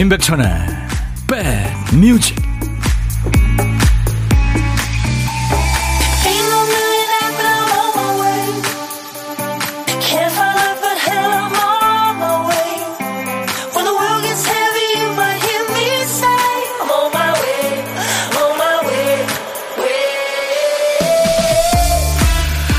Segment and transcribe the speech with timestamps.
[0.00, 0.46] 임백천의
[1.28, 2.34] 백뮤직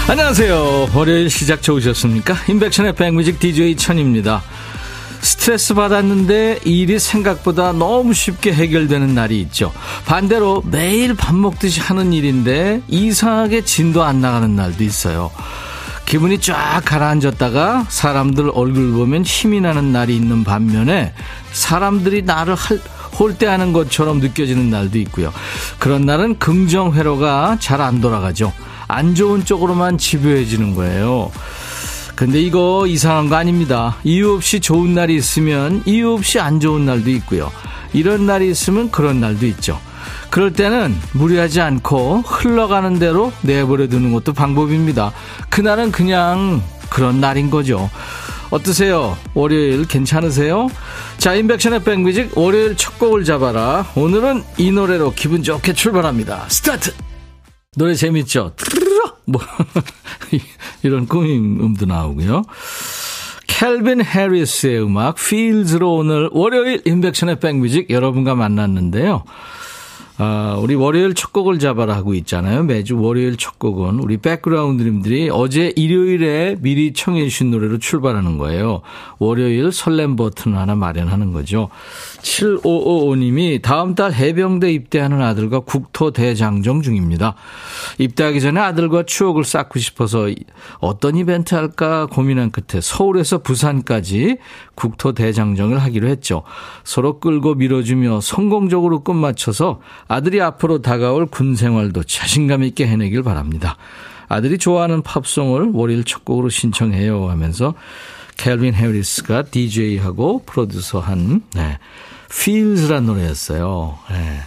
[0.10, 0.90] 안녕하세요.
[0.96, 2.34] 월요일 시작 좋으셨습니까?
[2.50, 4.42] 임백천의 백뮤직 DJ 천입니다.
[5.42, 9.74] 스트레스 받았는데 일이 생각보다 너무 쉽게 해결되는 날이 있죠.
[10.06, 15.32] 반대로 매일 밥 먹듯이 하는 일인데 이상하게 진도 안 나가는 날도 있어요.
[16.06, 21.12] 기분이 쫙 가라앉았다가 사람들 얼굴 보면 힘이 나는 날이 있는 반면에
[21.54, 22.56] 사람들이 나를
[23.18, 25.34] 홀대하는 것처럼 느껴지는 날도 있고요.
[25.80, 28.54] 그런 날은 긍정 회로가 잘 안 돌아가죠.
[28.88, 31.32] 안 좋은 쪽으로만 집요해지는 거예요.
[32.22, 33.98] 근데 이거 이상한 거 아닙니다.
[34.04, 37.52] 이유 없이 좋은 날이 있으면 이유 없이 안 좋은 날도 있고요.
[37.94, 39.82] 이런 날이 있으면 그런 날도 있죠.
[40.30, 45.14] 그럴 때는 무리하지 않고 흘러가는 대로 내버려 두는 것도 방법입니다.
[45.50, 46.62] 그날은 그냥
[46.92, 47.90] 그런 날인 거죠.
[48.52, 49.18] 어떠세요?
[49.34, 50.70] 월요일 괜찮으세요?
[51.18, 53.88] 자, 임백천의 백뮤직 월요일 첫 곡을 잡아라.
[53.96, 56.46] 오늘은 이 노래로 기분 좋게 출발합니다.
[56.50, 56.94] 스타트!
[57.76, 58.54] 노래 재밌죠?
[59.26, 59.42] 뭐
[60.84, 62.44] 이런 꾸밈 음도 나오고요.
[63.48, 69.24] 켈빈 해리스의 음악 Feels로 오늘 월요일 인백션의 백뮤직 여러분과 만났는데요.
[70.24, 72.62] 아, 우리 월요일 첫 곡을 잡아라 하고 있잖아요.
[72.62, 78.82] 매주 월요일 첫 곡은 우리 백그라운드님들이 어제 일요일에 미리 청해 주신 노래로 출발하는 거예요.
[79.18, 81.70] 월요일 설렘 버튼 하나 마련하는 거죠.
[82.22, 87.34] 7555님이 다음 달 해병대 입대하는 아들과 국토 대장정 중입니다.
[87.98, 90.28] 입대하기 전에 아들과 추억을 쌓고 싶어서
[90.78, 94.38] 어떤 이벤트 할까 고민한 끝에 서울에서 부산까지
[94.82, 96.42] 국토 대장정을 하기로 했죠.
[96.84, 103.78] 서로 끌고 밀어주며 성공적으로 끝마쳐서 아들이 앞으로 다가올 군 생활도 자신감 있게 해내길 바랍니다.
[104.28, 107.76] 아들이 좋아하는 팝송을 월요일 첫 곡으로 신청해요 하면서
[108.38, 111.78] 캘빈 해리스가 DJ하고 프로듀서한 네,
[112.32, 114.00] Feels란 노래였어요.
[114.10, 114.40] 네.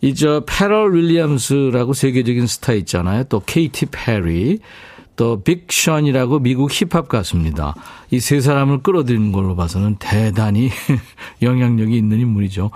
[0.00, 3.24] 이저 패럴 윌리엄스라고 세계적인 스타 있잖아요.
[3.24, 4.60] 또 케이티 페리,
[5.18, 7.74] 또 빅션이라고 미국 힙합 가수입니다.
[8.12, 10.70] 이 세 사람을 끌어들이는 걸로 봐서는 대단히
[11.42, 12.70] 영향력이 있는 인물이죠.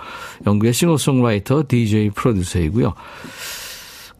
[0.44, 2.94] 영국의 싱어송라이터, DJ 프로듀서이고요.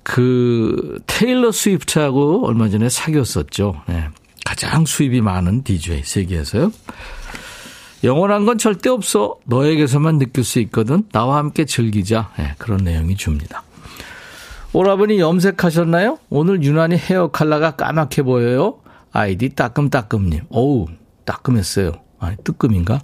[0.04, 3.82] 그 테일러 스위프트하고 얼마 전에 사귀었었죠.
[3.88, 4.08] 네.
[4.44, 6.72] 가장 수입이 많은 DJ 세계에서요.
[8.04, 9.36] 영원한 건 절대 없어.
[9.46, 11.02] 너에게서만 느낄 수 있거든.
[11.12, 12.30] 나와 함께 즐기자.
[12.38, 13.62] 네, 그런 내용이 줍니다.
[14.74, 16.18] 오라버니 염색하셨나요?
[16.30, 18.78] 오늘 유난히 헤어 컬러가 까맣게 보여요.
[19.12, 20.44] 아이디 따끔따끔님.
[20.48, 20.86] 어우,
[21.26, 21.92] 따끔했어요.
[22.18, 23.00] 아니, 뜨끔인가?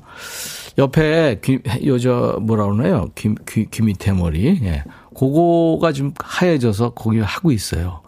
[0.78, 3.10] 옆에 귀, 요저, 뭐라 그러나요?
[3.14, 4.58] 귀, 귀, 귀 밑에 머리.
[4.62, 4.84] 예.
[5.14, 8.00] 그거가 좀 하얘져서 거기 하고 있어요.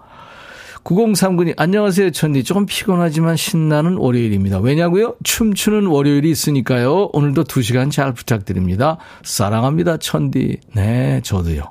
[0.84, 2.44] 9039님, 안녕하세요, 천디.
[2.44, 4.60] 조금 피곤하지만 신나는 월요일입니다.
[4.60, 5.16] 왜냐고요?
[5.22, 7.10] 춤추는 월요일이 있으니까요.
[7.12, 8.96] 오늘도 2시간 잘 부탁드립니다.
[9.22, 10.60] 사랑합니다, 천디.
[10.74, 11.64] 네, 저도요.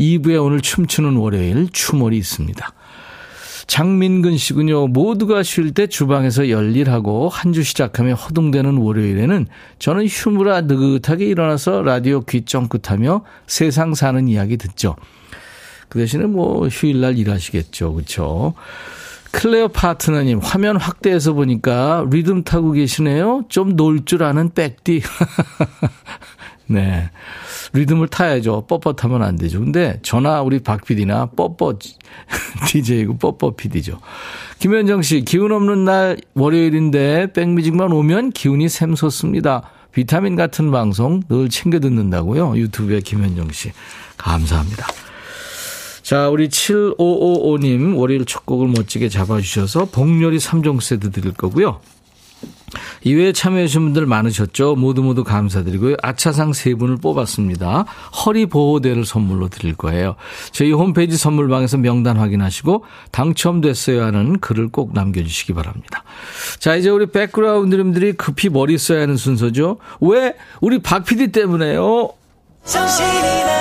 [0.00, 2.72] 2부에 오늘 춤추는 월요일 춤월이 있습니다.
[3.66, 4.88] 장민근 씨군요.
[4.88, 9.46] 모두가 쉴 때 주방에서 열일하고 한 주 시작하며 허둥대는 월요일에는
[9.78, 14.96] 저는 휴무라 느긋하게 일어나서 라디오 귀 쫑긋하며 세상 사는 이야기 듣죠.
[15.88, 17.92] 그 대신에 뭐 휴일날 일하시겠죠.
[17.94, 18.54] 그렇죠?
[19.32, 23.42] 클레어 파트너님 화면 확대해서 보니까 리듬 타고 계시네요.
[23.48, 25.02] 좀 놀 줄 아는 백디.
[26.70, 27.10] 네.
[27.72, 28.66] 리듬을 타야죠.
[28.68, 29.58] 뻣뻣하면 안 되죠.
[29.58, 31.80] 근데 전화 우리 박 PD나 뻣뻣
[32.68, 33.98] DJ고 뻣뻣 PD죠.
[34.60, 39.62] 김현정 씨, 기운 없는 날 월요일인데 백뮤직만 오면 기운이 샘솟습니다.
[39.92, 42.56] 비타민 같은 방송 늘 챙겨 듣는다고요.
[42.56, 43.72] 유튜브에 김현정 씨.
[44.16, 44.86] 감사합니다.
[46.02, 51.80] 자, 우리 7555님 월요일 첫 곡을 멋지게 잡아주셔서 복렬이 3종 세트 드릴 거고요.
[53.02, 54.76] 이외에 참여해주신 분들 많으셨죠?
[54.76, 55.96] 모두 모두 감사드리고요.
[56.02, 57.84] 아차상 세 분을 뽑았습니다.
[58.24, 60.16] 허리보호대를 선물로 드릴 거예요.
[60.52, 66.04] 저희 홈페이지 선물방에서 명단 확인하시고 당첨됐어야 하는 글을 꼭 남겨주시기 바랍니다.
[66.58, 69.78] 자, 이제 우리 백그라운드님들이 급히 머리 써야 하는 순서죠.
[70.00, 70.34] 왜?
[70.60, 72.10] 우리 박 PD 때문에요.
[72.64, 73.59] 정신이 나갔었나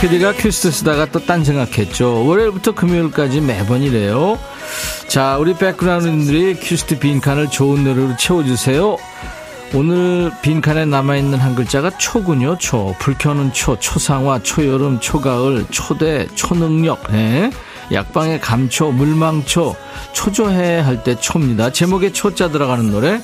[0.00, 2.26] PD가 퀴즈 쓰다가 또 딴 생각했죠.
[2.26, 4.38] 월요일부터 금요일까지 매번 이래요.
[5.08, 8.96] 자, 우리 백그라운드들이 퀴즈 빈칸을 좋은 노래로 채워주세요.
[9.74, 12.94] 오늘 빈칸에 남아있는 한 글자가 초군요, 초.
[12.98, 17.12] 불 켜는 초, 초상화, 초여름, 초가을, 초대, 초능력.
[17.12, 17.50] 네.
[17.92, 19.76] 약방의 감초, 물망초,
[20.12, 21.70] 초조해 할 때 초입니다.
[21.72, 23.20] 제목에 초자 들어가는 노래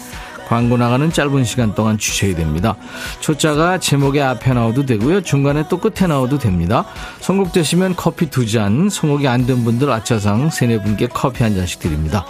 [0.47, 2.77] 광고 나가는 짧은 시간 동안 주셔야 됩니다.
[3.21, 5.23] 초자가 제목의 앞에 나와도 되고요.
[5.23, 6.85] 중간에 또 끝에 나와도 됩니다.
[7.21, 12.25] 선곡되시면 커피 두 잔, 선곡이 안 된 분들 아차상 세네 분께 커피 한 잔씩 드립니다.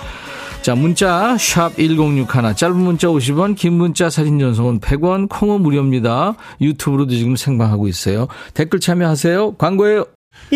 [0.62, 6.34] 자, 문자 샵 1061, 짧은 문자 50원, 긴 문자 사진 전송은 100원, 콩은 무료입니다.
[6.60, 8.26] 유튜브로도 지금 생방하고 있어요.
[8.52, 9.52] 댓글 참여하세요.
[9.56, 10.06] 광고예요.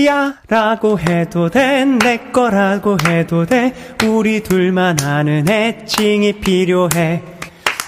[0.07, 3.73] 야 라고 해도 돼 내 거라고 해도 돼
[4.05, 7.23] 우리 둘만 아는 애칭이 필요해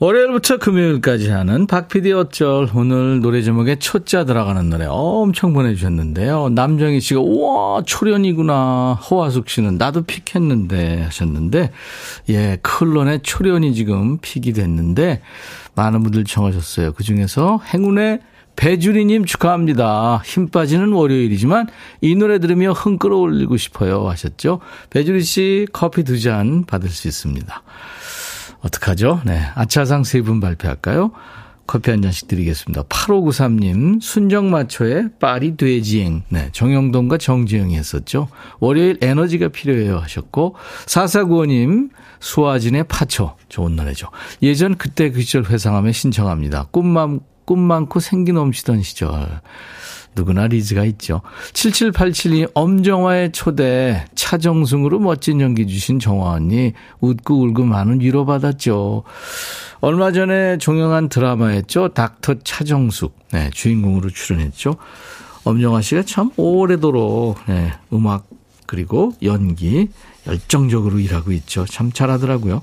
[0.00, 6.50] 월요일부터 금요일까지 하는 박PD 어쩔 오늘 노래 제목에 초자 들어가는 노래 엄청 보내주셨는데요.
[6.50, 11.72] 남정희 씨가 우와 초련이구나 허화숙 씨는 나도 픽했는데 하셨는데
[12.28, 15.20] 예 클론의 초련이 지금 픽이 됐는데
[15.74, 16.92] 많은 분들 청하셨어요.
[16.92, 18.20] 그중에서 행운의
[18.54, 20.22] 배주리님 축하합니다.
[20.24, 21.66] 힘 빠지는 월요일이지만
[22.00, 24.60] 이 노래 들으며 흥 끌어올리고 싶어요 하셨죠.
[24.90, 27.62] 배주리 씨 커피 두 잔 받을 수 있습니다.
[28.60, 29.20] 어떡하죠?
[29.24, 29.40] 네.
[29.54, 31.12] 아차상 세 분 발표할까요?
[31.66, 32.84] 커피 한 잔씩 드리겠습니다.
[32.84, 36.22] 8593님, 순정마초의 파리 돼지행.
[36.30, 36.48] 네.
[36.52, 38.28] 정영동과 정지영이 했었죠.
[38.58, 40.56] 월요일 에너지가 필요해요 하셨고,
[40.86, 41.90] 4495님,
[42.20, 43.36] 수아진의 파초.
[43.50, 44.08] 좋은 노래죠.
[44.42, 46.68] 예전 그때 그 시절 회상하며 신청합니다.
[46.70, 49.40] 꿈만, 꿈 많고 생기 넘치던 시절.
[50.14, 51.20] 누구나 리즈가 있죠.
[51.52, 59.04] 7787이 엄정화의 초대 차정승으로 멋진 연기 주신 정화 언니 웃고 울고 많은 위로받았죠.
[59.80, 61.88] 얼마 전에 종영한 드라마였죠.
[61.94, 64.76] 닥터 차정숙 네, 주인공으로 출연했죠.
[65.44, 68.26] 엄정화 씨가 참 오래도록 네, 음악
[68.66, 69.88] 그리고 연기
[70.26, 71.64] 열정적으로 일하고 있죠.
[71.64, 72.62] 참 잘하더라고요.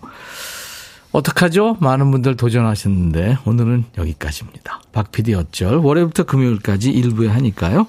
[1.15, 1.77] 어떡하죠?
[1.79, 4.81] 많은 분들 도전하셨는데 오늘은 여기까지입니다.
[4.91, 7.87] 박PD 어쩔 월요일부터 금요일까지 일부에 하니까요.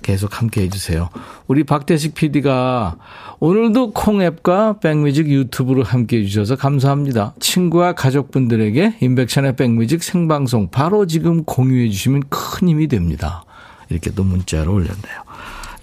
[0.00, 1.10] 계속 함께 해주세요.
[1.48, 2.96] 우리 박대식 PD가
[3.40, 7.34] 오늘도 콩앱과 백뮤직 유튜브로 함께 해주셔서 감사합니다.
[7.40, 13.44] 친구와 가족분들에게 인백션의 백뮤직 생방송 바로 지금 공유해 주시면 큰 힘이 됩니다.
[13.90, 15.24] 이렇게 또 문자로 올렸네요.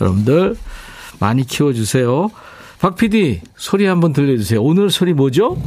[0.02, 0.56] 여러분들
[1.20, 2.32] 많이 키워주세요.
[2.80, 4.64] 박 PD 소리 한번 들려주세요.
[4.64, 5.58] 오늘 소리 뭐죠?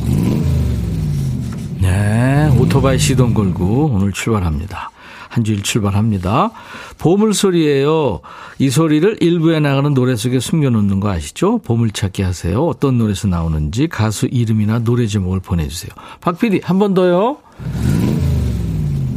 [1.86, 4.90] 네, 오토바이 시동 걸고 오늘 출발합니다.
[5.28, 6.50] 한 주일 출발합니다.
[6.98, 8.20] 보물소리예요.
[8.58, 11.58] 이 소리를 일부에 나가는 노래 속에 숨겨놓는 거 아시죠?
[11.58, 12.64] 보물찾기 하세요.
[12.66, 15.90] 어떤 노래에서 나오는지 가수 이름이나 노래 제목을 보내주세요.
[16.20, 17.36] 박 PD 한 번 더요.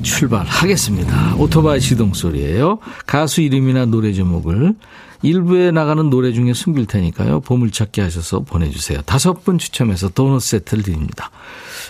[0.04, 1.36] 출발하겠습니다.
[1.38, 2.78] 오토바이 시동 소리예요.
[3.08, 4.76] 가수 이름이나 노래 제목을
[5.22, 7.42] 일부에 나가는 노래 중에 숨길 테니까요.
[7.42, 9.02] 보물찾기 하셔서 보내주세요.
[9.02, 11.30] 다섯 분 추첨해서 도넛 세트를 드립니다.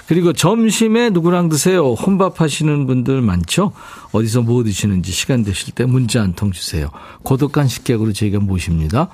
[0.08, 1.94] 그리고 점심에 누구랑 드세요?
[1.94, 3.74] 혼밥 하시는 분들 많죠?
[4.12, 6.90] 어디서 뭐 드시는지 시간 되실 때 문자 한 통 주세요.
[7.24, 9.10] 고독한 식객으로 저희가 모십니다.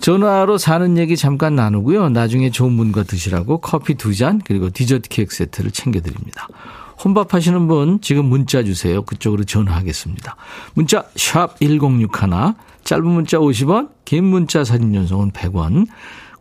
[0.00, 2.08] 전화로 사는 얘기 잠깐 나누고요.
[2.08, 6.48] 나중에 좋은 분과 드시라고 커피 두 잔 그리고 디저트 케이크 세트를 챙겨드립니다.
[7.04, 9.02] 혼밥 하시는 분 지금 문자 주세요.
[9.02, 10.36] 그쪽으로 전화하겠습니다.
[10.74, 12.54] 문자 샵 1061,
[12.92, 15.86] 짧은 문자 50원, 긴 문자 사진 연속은 100원,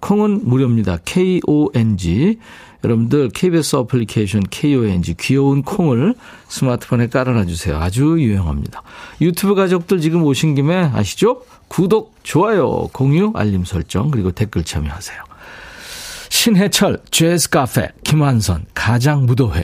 [0.02, 0.98] 콩은 무료입니다.
[1.06, 2.40] KONG
[2.84, 6.14] 여러분들 KBS 어플리케이션 KONG 귀여운 콩을
[6.50, 7.78] 스마트폰에 깔아놔 주세요.
[7.78, 8.84] 아주 유용합니다.
[9.22, 11.44] 유튜브 가족들 지금 오신 김에 아시죠?
[11.70, 15.24] 구독, 좋아요, 공유, 알림 설정 그리고 댓글 참여하세요.
[16.28, 19.64] 신해철, 재즈 카페, 김완선, 가장 무도회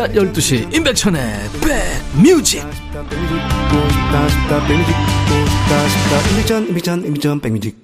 [0.00, 1.22] 낮 12시 임백천의
[7.42, 7.76] 백뮤직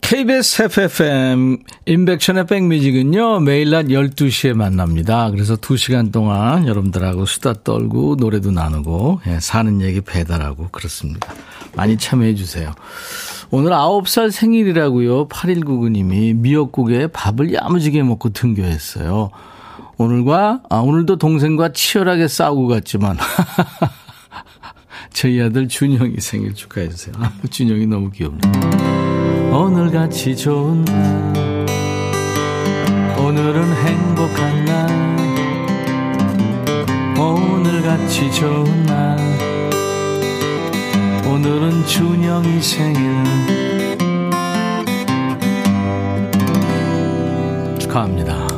[0.00, 5.32] KBS FFM 임백천의 백뮤직은요 매일 낮 12시에 만납니다.
[5.32, 11.34] 그래서 2시간 동안 여러분들하고 수다 떨고 노래도 나누고 예, 사는 얘기 배달하고 그렇습니다.
[11.74, 12.72] 많이 참여해 주세요.
[13.50, 15.26] 오늘 9살 생일이라고요.
[15.26, 19.32] 8199님이 미역국에 밥을 야무지게 먹고 등교했어요.
[19.98, 23.16] 오늘과, 아, 오늘도 동생과 치열하게 싸우고 갔지만.
[25.12, 27.16] 저희 아들 준영이 생일 축하해주세요.
[27.18, 28.40] 아, 준영이 너무 귀엽네.
[29.50, 31.66] 오늘같이 좋은 날,
[33.18, 35.18] 오늘은 행복한 날,
[37.18, 39.18] 오늘같이 좋은 날,
[41.26, 43.24] 오늘은 준영이 생일.
[47.80, 48.57] 축하합니다.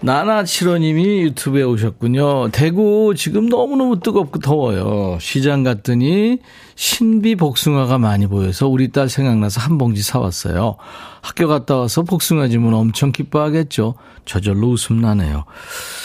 [0.00, 2.50] 나나칠호님이 유튜브에 오셨군요.
[2.50, 5.18] 대구 지금 너무너무 뜨겁고 더워요.
[5.20, 6.38] 시장 갔더니
[6.76, 10.76] 신비 복숭아가 많이 보여서 우리 딸 생각나서 한 봉지 사왔어요.
[11.20, 13.94] 학교 갔다 와서 복숭아 주면 엄청 기뻐하겠죠.
[14.24, 15.44] 저절로 웃음 나네요.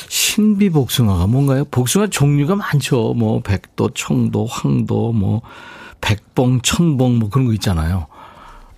[0.10, 1.66] 신비 복숭아가 뭔가요?
[1.66, 3.14] 복숭아 종류가 많죠.
[3.14, 5.42] 뭐 백도, 청도, 황도, 뭐
[6.02, 8.08] 백봉, 천봉 뭐 그런 거 있잖아요.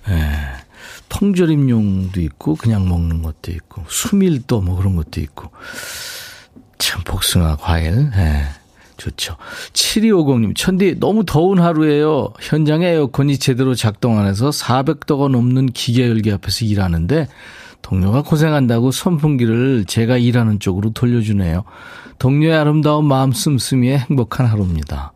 [0.09, 0.64] 예.
[1.09, 5.49] 통조림용도 있고 그냥 먹는 것도 있고 수밀도 뭐 그런 것도 있고
[6.77, 8.45] 참 복숭아 과일 예.
[8.97, 9.35] 좋죠.
[9.73, 12.33] 7250님, 천디, 너무 더운 하루에요.
[12.39, 17.27] 현장에 에어컨이 제대로 작동 안 해서 400도가 넘는 기계 열기 앞에서 일하는데,
[17.81, 21.65] 동료가 고생한다고 선풍기를 제가 일하는 쪽으로 돌려주네요.
[22.17, 25.13] 동료의 아름다운 마음 씀씀이의 행복한 하루입니다.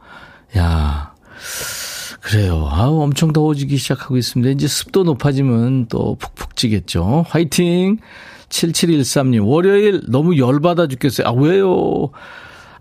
[0.58, 1.14] 야
[2.30, 2.70] 그래요.
[2.72, 4.52] 아우, 엄청 더워지기 시작하고 있습니다.
[4.52, 7.26] 이제 습도 높아지면 또 푹푹 찌겠죠.
[7.28, 7.98] 화이팅!
[8.50, 11.28] 7713님, 월요일 너무 열받아 죽겠어요.
[11.28, 12.12] 아, 왜요?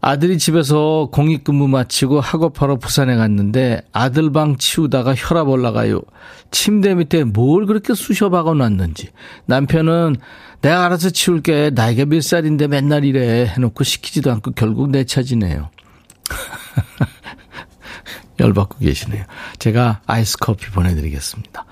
[0.02, 6.02] 아들이 집에서 공익근무 마치고 학업하러 부산에 갔는데 아들 방 치우다가 혈압 올라가요.
[6.50, 9.08] 침대 밑에 뭘 그렇게 쑤셔 박아 놨는지.
[9.46, 10.16] 남편은
[10.60, 11.70] 내가 알아서 치울게.
[11.74, 13.46] 나이가 몇 살인데 맨날 이래.
[13.46, 15.70] 해놓고 시키지도 않고 결국 내 차지네요.
[18.40, 19.24] 열받고 계시네요.
[19.58, 21.64] 제가 아이스 커피 보내드리겠습니다.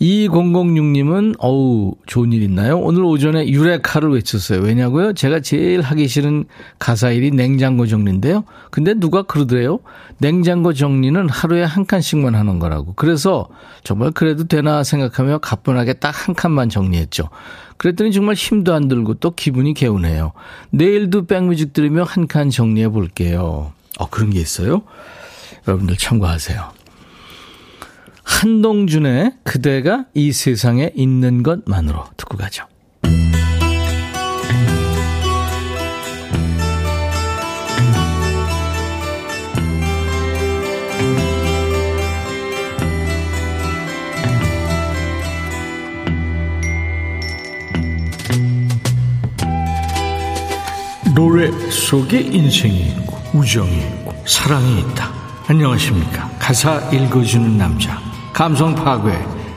[0.00, 2.78] 2006님은, 어우, 좋은 일 있나요?
[2.78, 4.60] 오늘 오전에 유레카를 외쳤어요.
[4.60, 5.14] 왜냐고요?
[5.14, 6.44] 제가 제일 하기 싫은
[6.78, 8.44] 가사 일이 냉장고 정리인데요.
[8.70, 9.78] 근데 누가 그러더래요?
[10.18, 12.92] 냉장고 정리는 하루에 한 칸씩만 하는 거라고.
[12.94, 13.48] 그래서
[13.84, 17.28] 정말 그래도 되나 생각하며 가뿐하게 딱 한 칸만 정리했죠.
[17.76, 20.32] 그랬더니 정말 힘도 안 들고 또 기분이 개운해요.
[20.70, 23.72] 내일도 백뮤직 들으며 한 칸 정리해 볼게요.
[23.98, 24.82] 어, 그런 게 있어요?
[25.66, 26.72] 여러분들 참고하세요.
[28.22, 32.66] 한동준의 그대가 이 세상에 있는 것만으로 듣고 가죠.
[51.14, 55.15] 노래 속에 인생이 있고 우정이 있고 사랑이 있다.
[55.48, 56.28] 안녕하십니까.
[56.40, 58.00] 가사 읽어주는 남자.
[58.32, 59.12] 감성 파괴,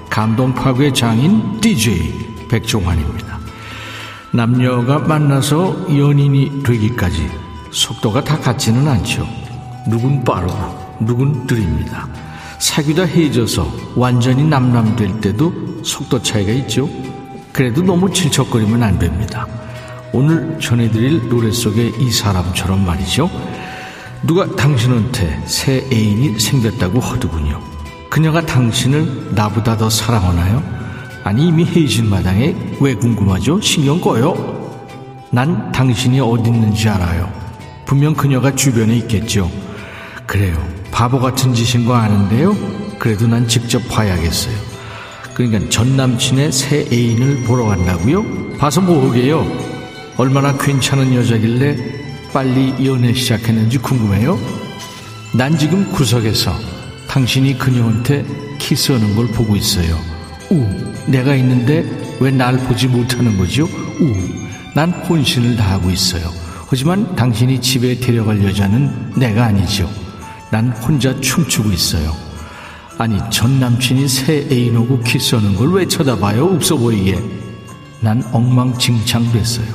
[0.07, 3.39] 감동 파괴 장인 DJ 백종환입니다.
[4.31, 7.27] 남녀가 만나서 연인이 되기까지
[7.71, 9.27] 속도가 다 같지는 않죠.
[9.87, 12.07] 누군 빠르고 누군 느립니다.
[12.59, 16.87] 사귀다 헤어져서 완전히 남남 될 때도 속도 차이가 있죠.
[17.51, 19.47] 그래도 너무 질척거리면 안 됩니다.
[20.13, 23.27] 오늘 전해드릴 노래 속의 이 사람처럼 말이죠.
[24.23, 27.61] 누가 당신한테 새 애인이 생겼다고 하더군요.
[28.09, 30.61] 그녀가 당신을 나보다 더 사랑하나요?
[31.23, 33.61] 아니 이미 헤어진 마당에 왜 궁금하죠?
[33.61, 34.59] 신경 꺼요.
[35.31, 37.31] 난 당신이 어디 있는지 알아요.
[37.85, 39.49] 분명 그녀가 주변에 있겠죠.
[40.25, 40.57] 그래요.
[40.91, 42.55] 바보 같은 짓인 거 아는데요.
[42.97, 44.55] 그래도 난 직접 봐야겠어요.
[45.33, 48.57] 그러니까 전 남친의 새 애인을 보러 간다고요?
[48.57, 49.45] 봐서 뭐하게요?
[50.17, 51.98] 얼마나 괜찮은 여자길래
[52.33, 54.39] 빨리 연애 시작했는지 궁금해요?
[55.35, 56.53] 난 지금 구석에서
[57.07, 58.25] 당신이 그녀한테
[58.59, 59.97] 키스하는 걸 보고 있어요.
[60.51, 60.65] 우,
[61.07, 61.85] 내가 있는데
[62.19, 63.63] 왜 날 보지 못하는 거죠?
[63.65, 64.13] 우,
[64.75, 66.29] 난 혼신을 다하고 있어요.
[66.67, 69.89] 하지만 당신이 집에 데려갈 여자는 내가 아니죠.
[70.51, 72.13] 난 혼자 춤추고 있어요.
[72.97, 76.45] 아니, 전 남친이 새 애인하고 키스하는 걸 왜 쳐다봐요?
[76.45, 77.17] 없어 보이게.
[78.01, 79.67] 난 엉망진창 됐어요.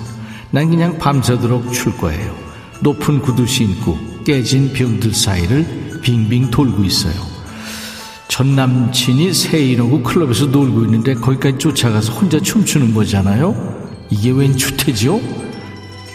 [0.51, 2.44] 난 그냥 밤새도록 출 거예요.
[2.81, 7.15] 높은 구두 신고 깨진 병들 사이를 빙빙 돌고 있어요.
[8.29, 13.89] 전 남친이 새이러고 클럽에서 놀고 있는데 거기까지 쫓아가서 혼자 춤추는 거잖아요.
[14.11, 15.21] 이게 웬 주태지요?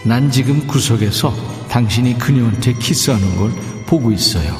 [0.04, 1.34] 난 지금 구석에서
[1.70, 3.52] 당신이 그녀한테 키스하는 걸
[3.86, 4.58] 보고 있어요.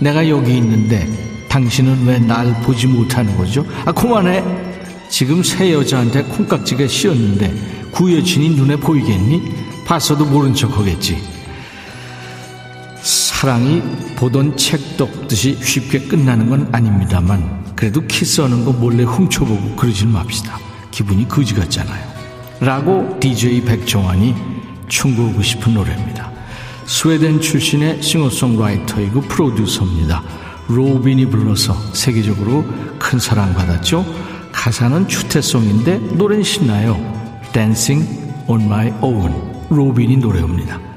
[0.00, 1.06] 내가 여기 있는데
[1.48, 3.64] 당신은 왜 날 보지 못하는 거죠?
[3.84, 4.42] 아, 그만해.
[5.08, 9.42] 지금 새 여자한테 콩깍지가 씌었는데 구 여친이 눈에 보이겠니?
[9.84, 11.16] 봤어도 모른 척 하겠지.
[13.34, 13.82] 사랑이
[14.16, 20.58] 보던 책 덮듯이 쉽게 끝나는 건 아닙니다만 그래도 키스하는 거 몰래 훔쳐보고 그러지는 맙시다.
[20.90, 22.06] 기분이 거지 같잖아요.
[22.60, 24.34] 라고 DJ 백종환이
[24.88, 26.30] 충고하고 싶은 노래입니다.
[26.86, 30.22] 스웨덴 출신의 싱어송라이터이고 프로듀서입니다.
[30.68, 32.64] 로빈이 불러서 세계적으로
[32.98, 34.06] 큰 사랑받았죠.
[34.52, 36.96] 가사는 추태송인데 노래는 신나요.
[37.52, 38.08] Dancing
[38.46, 39.34] on my own.
[39.68, 40.93] 로빈이 노래입니다.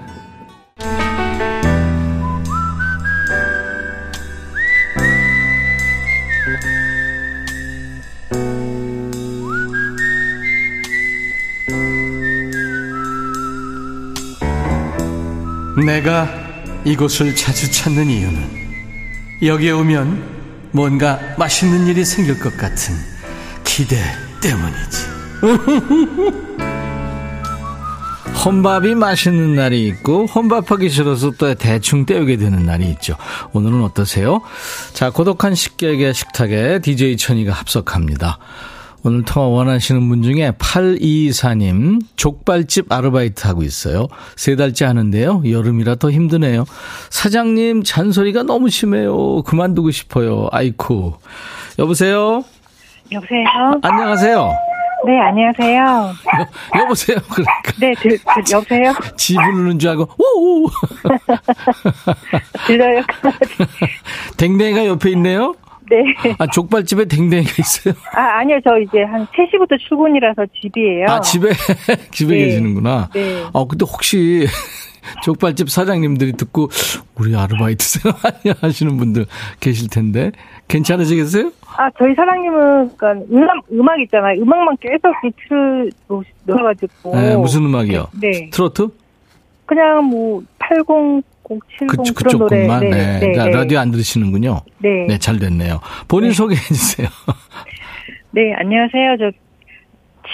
[15.86, 16.28] 내가
[16.86, 18.68] 이곳을 자주 찾는 이유는
[19.44, 20.38] 여기에 오면
[20.72, 22.96] 뭔가 맛있는 일이 생길 것 같은
[23.64, 23.98] 기대
[24.42, 25.08] 때문이지.
[28.46, 33.18] 혼밥이 맛있는 날이 있고 혼밥하기 싫어서 또 대충 때우게 되는 날이 있죠.
[33.52, 34.42] 오늘은 어떠세요?
[34.98, 38.40] 자, 고독한 식객의 식탁에 DJ 천이가 합석합니다.
[39.04, 44.08] 오늘 통화 원하시는 분 중에 8224님 족발집 아르바이트 하고 있어요.
[44.36, 45.44] 세 달째 하는데요.
[45.48, 46.66] 여름이라 더 힘드네요.
[47.12, 49.44] 사장님 잔소리가 너무 심해요.
[49.44, 50.48] 그만두고 싶어요.
[50.52, 51.14] 아이쿠.
[51.78, 52.44] 여보세요?
[53.12, 53.80] 여보세요?
[53.84, 54.67] 안녕하세요.
[55.06, 56.14] 네, 안녕하세요.
[56.80, 57.72] 여, 보세요 그러니까.
[57.80, 58.94] 네, 들, 들, 여보세요?
[59.16, 60.68] 지 부르는 줄 알고, 오우!
[62.68, 63.04] 들려요?
[64.38, 65.54] 댕댕이가 옆에 있네요?
[65.90, 65.98] 네.
[66.40, 67.94] 아, 족발집에 댕댕이가 있어요?
[68.14, 68.60] 아, 아니요.
[68.64, 71.06] 저 이제 한 3시부터 출근이라서 집이에요.
[71.08, 71.52] 아, 집에,
[72.12, 72.46] 집에 네.
[72.46, 73.10] 계시는구나.
[73.14, 73.44] 네.
[73.54, 74.48] 아, 근데 혹시
[75.24, 76.70] 족발집 사장님들이 듣고
[77.16, 79.26] 우리 아르바이트 생활 아니야 하시는 분들
[79.62, 80.32] 계실 텐데
[80.68, 81.52] 괜찮으시겠어요?
[81.78, 84.42] 아, 저희 사장님은, 그니까, 음악, 음악 있잖아요.
[84.42, 85.92] 음악만 계속 비트를
[86.46, 87.16] 넣어가지고.
[87.16, 88.08] 네, 무슨 음악이요?
[88.20, 88.50] 네.
[88.52, 88.88] 트로트?
[89.68, 90.86] 그냥 뭐, 80,
[91.78, 92.62] 70, 그, 그런 노래.
[92.68, 92.80] 것만.
[92.82, 92.90] 네.
[92.90, 93.52] 네, 그러니까 네.
[93.52, 94.62] 라디오 안 들으시는군요.
[94.80, 95.06] 네.
[95.08, 95.80] 네, 잘 됐네요.
[96.08, 97.08] 본인 소개해 주세요.
[98.32, 99.18] 네, 안녕하세요.
[99.20, 99.32] 저,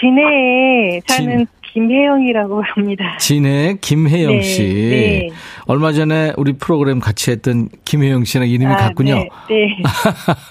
[0.00, 1.46] 진해에 사는 진.
[1.74, 3.16] 김혜영이라고 합니다.
[3.18, 4.62] 진해 김혜영 네, 씨.
[4.62, 5.28] 네.
[5.66, 9.16] 얼마 전에 우리 프로그램 같이 했던 김혜영 씨랑 이름이 아, 같군요.
[9.16, 9.28] 네.
[9.48, 9.76] 네.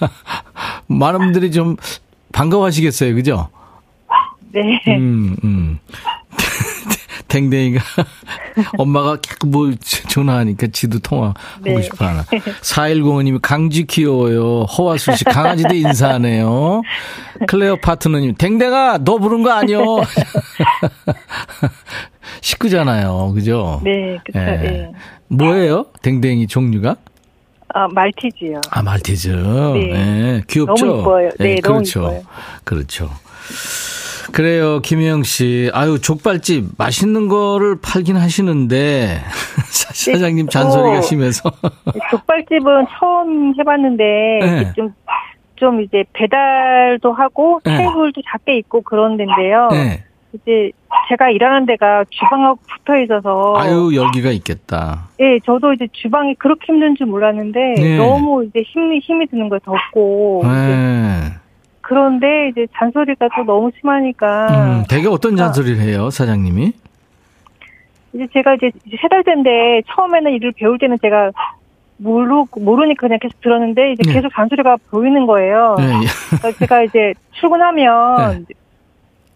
[0.86, 1.76] 많은 분들이 좀
[2.32, 3.14] 반가워하시겠어요.
[3.14, 3.48] 그죠?
[4.52, 4.80] 네.
[4.88, 5.78] 음, 음.
[7.34, 7.82] 댕댕이가
[8.78, 9.72] 엄마가 자꾸 뭐
[10.08, 11.82] 전화하니까 지도 통화하고 네.
[11.82, 12.22] 싶어 하나.
[12.22, 14.62] 4105님이 강지 귀여워요.
[14.62, 16.82] 허화수 씨 강아지도 인사하네요.
[17.48, 19.82] 클레어 파트너님 댕댕아 너 부른 거 아니요.
[22.40, 23.32] 식구잖아요.
[23.34, 23.80] 그죠?
[23.82, 24.44] 네, 그쵸, 예.
[24.44, 24.92] 네.
[25.28, 25.86] 뭐예요?
[26.02, 26.96] 댕댕이 종류가?
[27.68, 28.60] 아, 말티즈요.
[28.70, 29.28] 아, 말티즈.
[29.28, 29.86] 네.
[29.92, 30.42] 네.
[30.46, 30.86] 귀엽죠?
[30.86, 31.30] 너무 이뻐요.
[31.40, 32.00] 네, 너무 그렇죠.
[32.00, 32.22] 이뻐요.
[32.62, 33.10] 그렇죠.
[34.34, 35.70] 그래요, 김혜영 씨.
[35.72, 39.20] 아유, 족발집 맛있는 거를 팔긴 하시는데
[39.70, 41.00] 사- 사장님 잔소리가 어.
[41.02, 41.52] 심해서.
[42.10, 44.04] 족발집은 처음 해봤는데
[44.42, 44.72] 네.
[44.74, 44.92] 좀,
[45.54, 47.76] 좀 이제 배달도 하고 네.
[47.78, 49.68] 테이블도 작게 있고 그런 데인데요.
[49.70, 50.02] 네.
[50.32, 50.72] 이제
[51.08, 55.04] 제가 일하는 데가 주방하고 붙어 있어서 아유, 열기가 있겠다.
[55.20, 57.96] 예, 저도 이제 주방이 그렇게 힘든 줄 몰랐는데 네.
[57.98, 59.60] 너무 이제 힘이 힘이 드는 거예요.
[59.64, 61.20] 덥고 네.
[61.84, 66.72] 그런데 이제 잔소리가 또 너무 심하니까 음, 되게 어떤 잔소리를 해요, 사장님이?
[68.14, 71.30] 이제 제가 이제 세 달째인데 처음에는 일을 배울 때는 제가
[71.98, 74.14] 모르 모르니까 그냥 계속 들었는데 이제 네.
[74.14, 75.76] 계속 잔소리가 보이는 거예요.
[75.78, 75.84] 네.
[76.38, 78.46] 그러니까 제가 이제 출근하면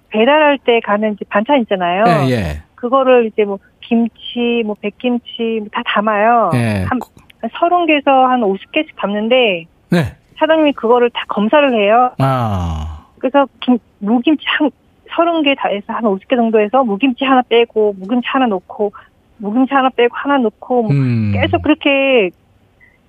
[0.08, 2.04] 배달할 때 가는 이제 반찬 있잖아요.
[2.06, 2.62] 예, 예.
[2.76, 6.50] 그거를 이제 뭐 김치, 뭐 백김치 다 담아요.
[6.54, 6.86] 예.
[6.88, 6.98] 한,
[7.42, 10.17] 한 30개에서 한 50개씩 담는데 네.
[10.38, 12.12] 사장님이 그거를 다 검사를 해요.
[12.18, 13.06] 아.
[13.18, 14.70] 그래서 김, 무김치 한
[15.10, 18.92] 30개 다 해서 한 50개 정도 해서 무김치 하나 빼고 무김치 하나 넣고
[19.38, 21.32] 무김치 하나 빼고 하나 넣고 뭐 음.
[21.34, 22.30] 계속 그렇게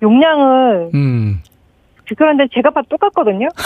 [0.02, 1.42] 용량을 음.
[2.04, 3.48] 비교하는데 제가 봐도 똑같거든요.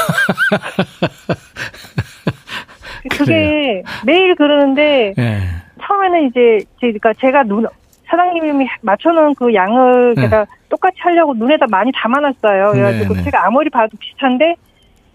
[3.10, 5.40] 그게 매일 그러는데 예.
[5.82, 7.66] 처음에는 이제 제가 제가 눈
[8.14, 10.22] 사장님이 맞춰놓은 그 양을 네.
[10.22, 12.72] 제가 똑같이 하려고 눈에다 많이 담아놨어요.
[12.72, 13.24] 그래가지고 네, 네.
[13.24, 14.54] 제가 아무리 봐도 비슷한데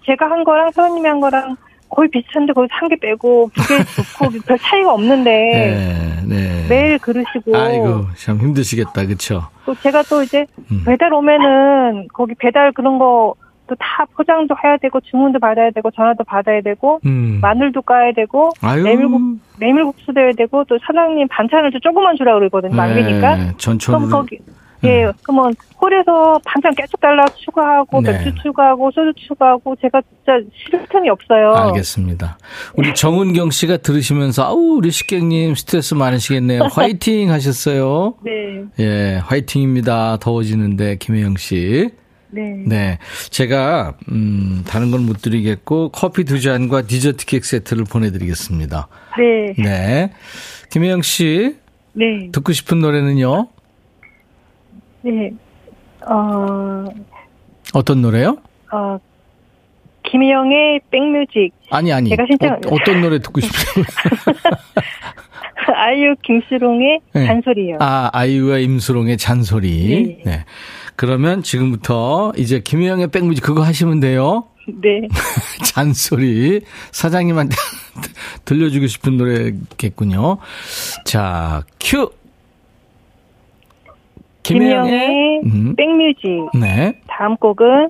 [0.06, 1.56] 제가 한 거랑 사장님이 한 거랑
[1.90, 6.20] 거의 비슷한데 거기서 한 개 빼고 두개 넣고 별 차이가 없는데 네.
[6.28, 6.66] 네.
[6.70, 9.06] 매일 그러시고 아이고, 참 힘드시겠다.
[9.08, 9.44] 그쵸?
[9.66, 10.84] 또 제가 또 이제 음.
[10.86, 13.34] 배달 오면은 거기 배달 그런 거
[13.70, 17.40] 또 다 포장도 해야 되고 주문도 받아야 되고 전화도 받아야 되고 음.
[17.42, 18.84] 마늘도 까야 되고 아유.
[18.84, 19.22] 메밀국
[19.60, 24.08] 메밀국수 돼야 되고 또 사장님 반찬을 좀 조금만 주라 그러거든요 많으니까 네, 전천후.
[24.08, 24.40] 그럼 거기
[24.84, 28.14] 예 그러면 홀에서 반찬 계속 달라 추가하고 네.
[28.14, 31.54] 맥주 추가하고 소주 추가하고 제가 진짜 싫을 틈이 없어요.
[31.54, 32.38] 알겠습니다.
[32.76, 36.64] 우리 정은경 씨가 들으시면서 아우 우리 식객님 스트레스 많으시겠네요.
[36.72, 38.14] 화이팅 하셨어요.
[38.24, 38.64] 네.
[38.80, 40.18] 예, 화이팅입니다.
[40.22, 41.90] 더워지는데 김혜영 씨.
[42.32, 42.64] 네.
[42.68, 42.98] 네.
[43.32, 48.88] 제가, 음, 다른 건 못 드리겠고, 커피 두 잔과 디저트 케이크 세트를 보내드리겠습니다.
[49.18, 49.54] 네.
[49.62, 50.12] 네.
[50.70, 51.56] 김혜영 씨.
[51.94, 52.30] 네.
[52.32, 53.48] 듣고 싶은 노래는요?
[55.02, 55.32] 네.
[56.08, 56.86] 어,
[57.74, 58.38] 어떤 노래요?
[58.72, 58.98] 어,
[60.04, 61.52] 김희영의 백뮤직.
[61.72, 62.10] 아니, 아니.
[62.10, 63.86] 제가 신청- 어, 떤 노래 듣고 싶어요?
[65.76, 67.26] 아이유 김수롱의 네.
[67.28, 67.78] 잔소리요.
[67.80, 70.18] 아, 아이유와 임수롱의 잔소리.
[70.26, 70.32] 네.
[70.32, 70.46] 네.
[71.00, 74.50] 그러면 지금부터 이제 김혜영의 백뮤직 그거 하시면 돼요.
[74.68, 75.08] 네.
[75.64, 76.60] 잔소리.
[76.92, 77.56] 사장님한테
[78.44, 80.40] 들려주고 싶은 노래겠군요.
[81.06, 82.12] 자, 큐!
[84.44, 85.76] 김희영의 음.
[85.78, 86.50] 백뮤직.
[86.60, 87.00] 네.
[87.08, 87.88] 다음 곡은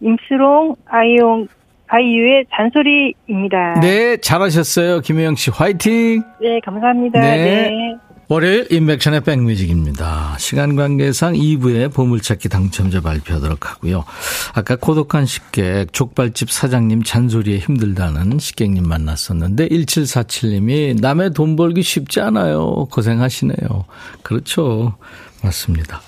[0.00, 1.46] 임수롱 아이용
[1.86, 3.78] 아이유의 잔소리입니다.
[3.80, 4.98] 네, 잘하셨어요.
[5.02, 6.24] 김혜영 씨, 화이팅!
[6.40, 7.20] 네, 감사합니다.
[7.20, 7.36] 네.
[7.36, 7.96] 네.
[8.32, 10.38] 월요일 인백션의 백뮤직입니다.
[10.38, 14.06] 시간 관계상 2부에 보물찾기 당첨자 발표하도록 하고요.
[14.54, 22.86] 아까 고독한 식객 족발집 사장님 잔소리에 힘들다는 식객님 만났었는데 1747님이 남의 돈 벌기 쉽지 않아요.
[22.90, 23.84] 고생하시네요.
[24.22, 24.96] 그렇죠.
[25.42, 26.00] 맞습니다.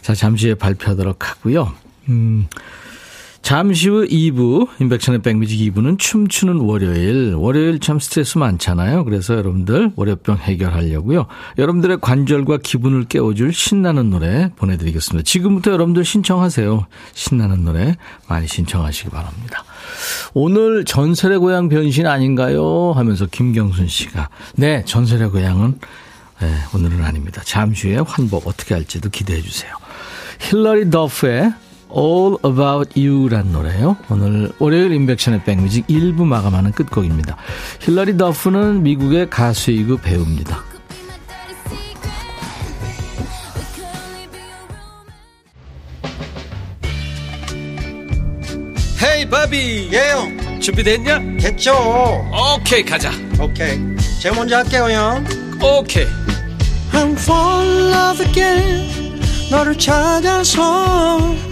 [0.00, 1.70] 자, 잠시 후에 발표하도록 하고요.
[2.08, 2.46] 음,
[3.42, 7.34] 잠시 후 2부, 인백션의 백뮤직 2부는 춤추는 월요일.
[7.34, 9.04] 월요일 참 스트레스 많잖아요.
[9.04, 11.26] 그래서 여러분들 월요병 해결하려고요.
[11.58, 15.24] 여러분들의 관절과 기분을 깨워줄 신나는 노래 보내드리겠습니다.
[15.24, 16.86] 지금부터 여러분들 신청하세요.
[17.14, 17.96] 신나는 노래
[18.28, 19.64] 많이 신청하시기 바랍니다.
[20.34, 22.92] 오늘 전설의 고향 변신 아닌가요?
[22.92, 24.28] 하면서 김경순 씨가.
[24.54, 25.78] 네, 전설의 고향은
[26.40, 27.42] 네, 오늘은 아닙니다.
[27.44, 29.72] 잠시 후에 환복 어떻게 할지도 기대해 주세요.
[30.40, 31.52] 힐러리 더프의
[31.96, 33.96] All About You란 노래요.
[34.10, 37.36] 오늘 월요일 임백천의 백뮤직 1부 마감하는 끝곡입니다.
[37.80, 40.64] 힐러리 더프는 미국의 가수이고 배우입니다.
[49.02, 51.18] Hey 바비 예영 준비됐냐?
[51.40, 51.72] 됐죠
[52.56, 53.80] 오케이 가자 오케이
[54.20, 55.24] 제가 먼저 할게요 형
[55.60, 56.06] 오케이
[56.92, 61.51] I'm fall in love again 너를 찾아서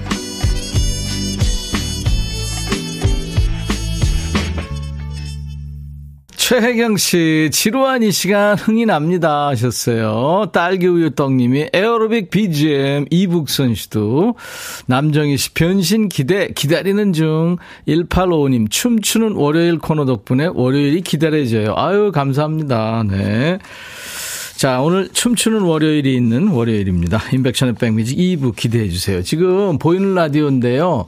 [6.51, 10.47] 최혜경 씨, 지루한 이 시간 흥이 납니다 하셨어요.
[10.51, 14.35] 딸기 우유 떡님이 에어로빅 BGM 이북선 씨도
[14.87, 17.55] 남정희 씨 변신 기대 기다리는 중
[17.87, 21.73] 1855님 춤추는 월요일 코너 덕분에 월요일이 기다려져요.
[21.77, 23.05] 아유 감사합니다.
[23.09, 23.57] 네.
[24.57, 27.21] 자, 오늘 춤추는 월요일이 있는 월요일입니다.
[27.31, 29.23] 인백션의 백뮤직 2부 기대해 주세요.
[29.23, 31.05] 지금 보이는 라디오인데요.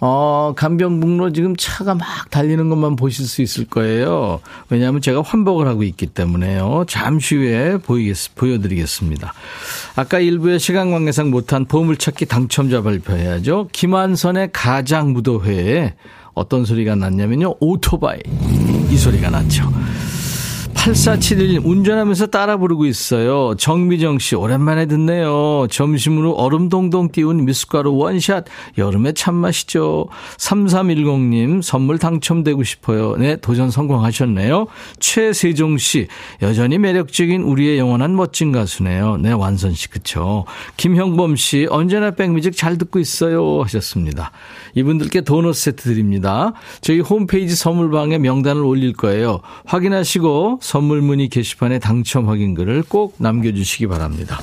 [0.00, 4.40] 어, 강변북로 지금 차가 막 달리는 것만 보실 수 있을 거예요.
[4.70, 6.84] 왜냐하면 제가 환복을 하고 있기 때문에요.
[6.88, 9.34] 잠시 후에 보이겠, 보여드리겠습니다.
[9.96, 13.68] 아까 일부에 시간 관계상 못한 보물찾기 당첨자 발표해야죠.
[13.72, 15.94] 김한선의 가장 무도회에
[16.32, 17.56] 어떤 소리가 났냐면요.
[17.60, 18.20] 오토바이.
[18.90, 19.70] 이 소리가 났죠.
[20.80, 23.54] 8471 운전하면서 따라 부르고 있어요.
[23.58, 25.66] 정미정 씨 오랜만에 듣네요.
[25.70, 28.46] 점심으로 얼음 동동 띄운 미숫가루 원샷
[28.78, 30.08] 여름에 참 맛이죠.
[30.38, 33.14] 3310님 선물 당첨되고 싶어요.
[33.16, 34.68] 네 도전 성공하셨네요.
[35.00, 36.08] 최세종 씨
[36.40, 39.18] 여전히 매력적인 우리의 영원한 멋진 가수네요.
[39.18, 40.46] 네 완선 씨 그쵸.
[40.78, 44.30] 김형범 씨 언제나 백뮤직 잘 듣고 있어요 하셨습니다.
[44.74, 46.54] 이분들께 도넛 세트 드립니다.
[46.80, 49.40] 저희 홈페이지 선물방에 명단을 올릴 거예요.
[49.66, 54.38] 확인하시고 선물 문의 게시판에 당첨 확인글을 꼭 남겨주시기 바랍니다.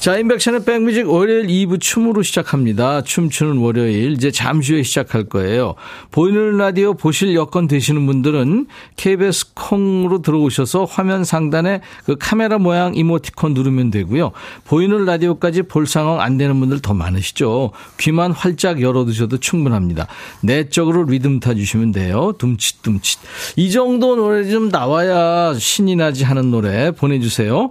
[0.00, 3.02] 자, 인백션의 백뮤직 월요일 2부 춤으로 시작합니다.
[3.02, 5.74] 춤추는 월요일 이제 잠시 후에 시작할 거예요.
[6.10, 13.52] 보이는 라디오 보실 여건 되시는 분들은 KBS 콩으로 들어오셔서 화면 상단에 그 카메라 모양 이모티콘
[13.52, 14.32] 누르면 되고요.
[14.64, 17.72] 보이는 라디오까지 볼 상황 안 되는 분들 더 많으시죠.
[17.98, 20.06] 귀만 활짝 열어두셔도 충분합니다.
[20.40, 22.32] 내적으로 리듬 타주시면 돼요.
[22.38, 23.20] 둠칫둠칫.
[23.56, 27.68] 이 정도 노래 좀 나와야 신이 나지 하는 노래 보내주세요.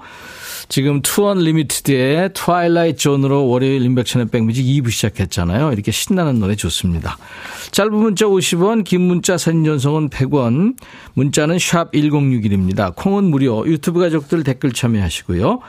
[0.70, 5.74] 지금 2 Unlimited의 Twilight Zone으로 월요일 임백천의 백뮤직 2부 시작했잖아요.
[5.74, 7.18] 이렇게 신나는 노래 좋습니다.
[7.72, 10.76] 짧은 문자 50원, 긴 문자 사진 전송은 100원,
[11.16, 12.96] 문자는 샵 1061입니다.
[12.96, 15.60] 콩은 무료, 유튜브 가족들 댓글 참여하시고요.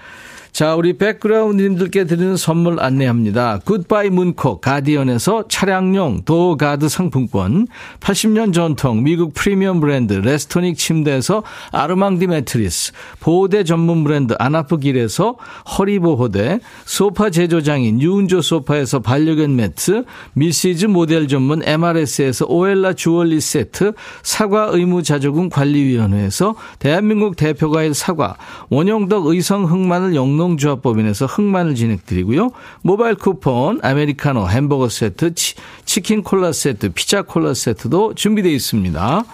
[0.52, 3.60] 자, 우리 백그라운드님들께 드리는 선물 안내합니다.
[3.64, 7.68] 굿바이 문콕 가디언에서 차량용 도어가드 상품권,
[8.00, 15.36] 80년 전통 미국 프리미엄 브랜드 레스토닉 침대에서 아르망디 매트리스, 보호대 전문 브랜드 아나프길에서
[15.78, 24.68] 허리보호대, 소파 제조장인 유운조 소파에서 반려견 매트, 미시즈 모델 전문 MRS에서 오엘라 주얼리 세트, 사과
[24.72, 28.36] 의무 자조금 관리위원회에서 대한민국 대표과일 사과,
[28.68, 32.50] 원영덕 의성 흑마늘 영농 조합법인에서 흑마늘 진행드리고요.
[32.82, 39.24] 모바일 쿠폰, 아메리카노, 햄버거 세트, 치, 치킨 콜라 세트, 피자 콜라 세트도 준비되어 있습니다.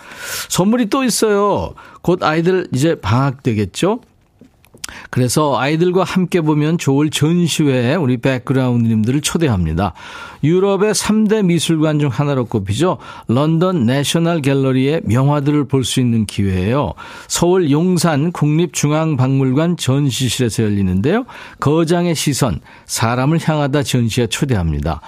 [0.49, 1.75] 선물이 또 있어요.
[2.03, 4.01] 곧 아이들 이제 방학 되겠죠?
[5.11, 9.95] 그래서 아이들과 함께 보면 좋을 전시회에 우리 백그라운드님들을 초대합니다.
[10.45, 12.99] 유럽의 3대 미술관 중 하나로 꼽히죠.
[13.27, 16.95] 런던 내셔널 갤러리의 명화들을 볼 수 있는 기회예요.
[17.29, 21.25] 서울 용산 국립중앙박물관 전시실에서 열리는데요.
[21.61, 25.01] 거장의 시선, 사람을 향하다 전시에 초대합니다.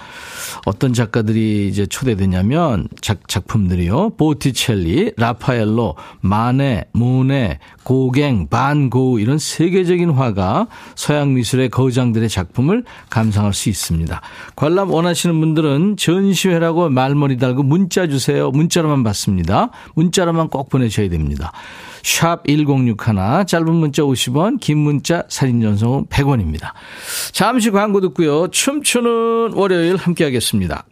[0.65, 4.11] 어떤 작가들이 이제 초대되냐면 작, 작품들이요.
[4.17, 13.53] 보티첼리, 라파엘로, 마네, 모네, 고갱, 반고 이런 세 계적인 화가 서양 미술의 거장들의 작품을 감상할
[13.53, 14.21] 수 있습니다.
[14.55, 18.51] 관람 원하시는 분들은 전시회라고 말머리 달고 문자 주세요.
[18.51, 19.69] 문자로만 받습니다.
[19.95, 21.51] 문자로만 꼭 보내셔야 됩니다.
[22.03, 26.71] 샵 1061, 짧은 문자 50원, 긴 문자 사진 전송은 100원입니다.
[27.31, 28.47] 잠시 광고 듣고요.
[28.47, 30.85] 춤추는 월요일 함께 하겠습니다.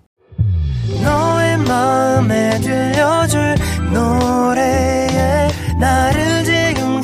[1.67, 3.55] 마음에 들려줄
[3.91, 6.43] 노래에 나를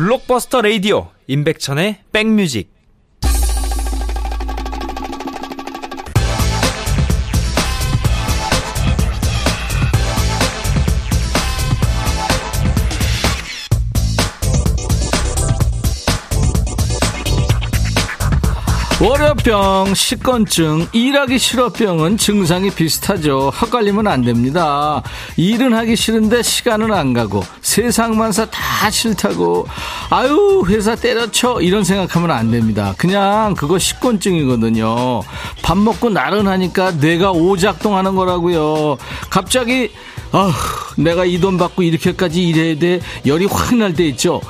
[0.00, 2.72] 블록버스터 레이디오 임백천의 백뮤직
[19.46, 23.50] 월요병, 식건증, 일하기 싫어병은 증상이 비슷하죠.
[23.50, 25.02] 헛갈리면 안 됩니다.
[25.36, 29.66] 일은 하기 싫은데 시간은 안 가고 세상만 사 다 싫다고
[30.10, 32.94] 아유 회사 때려쳐 이런 생각하면 안 됩니다.
[32.98, 35.22] 그냥 그거 식건증이거든요.
[35.62, 38.98] 밥 먹고 나른하니까 뇌가 오작동하는 거라고요.
[39.30, 39.90] 갑자기
[40.32, 40.52] 아
[40.96, 44.40] 내가 이 돈 받고 이렇게까지 일해야 돼 열이 확 날 때 있죠.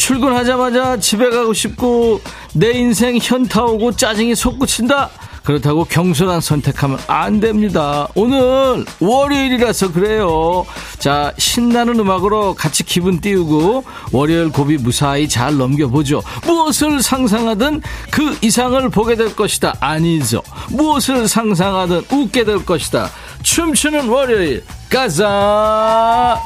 [0.00, 2.22] 출근하자마자 집에 가고 싶고
[2.54, 5.10] 내 인생 현타 오고 짜증이 솟구친다.
[5.44, 8.08] 그렇다고 경솔한 선택하면 안 됩니다.
[8.14, 10.64] 오늘 월요일이라서 그래요.
[10.98, 16.22] 자, 신나는 음악으로 같이 기분 띄우고 월요일 고비 무사히 잘 넘겨보죠.
[16.46, 19.74] 무엇을 상상하든 그 이상을 보게 될 것이다.
[19.80, 20.42] 아니죠.
[20.70, 23.10] 무엇을 상상하든 웃게 될 것이다.
[23.42, 26.40] 춤추는 월요일, 가자!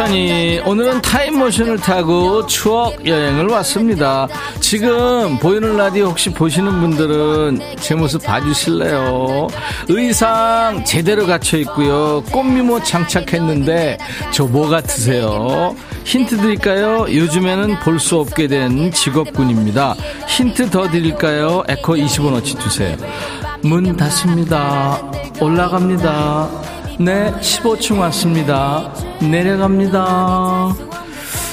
[0.00, 4.28] 천이 오늘은 타임머신을 타고 추억 여행을 왔습니다.
[4.60, 9.48] 지금 보이는 라디오 혹시 보시는 분들은 제 모습 봐주실래요?
[9.88, 12.22] 의상 제대로 갖춰 있고요.
[12.32, 13.98] 꽃미모 장착했는데
[14.30, 15.76] 저 뭐 같으세요?
[16.04, 17.06] 힌트 드릴까요?
[17.08, 19.94] 요즘에는 볼 수 없게 된 직업군입니다.
[20.26, 21.62] 힌트 더 드릴까요?
[21.68, 22.96] 에코 20원어치 주세요.
[23.62, 25.00] 문 닫습니다.
[25.40, 26.48] 올라갑니다.
[26.98, 28.92] 네, 15층 왔습니다.
[29.20, 30.74] 내려갑니다.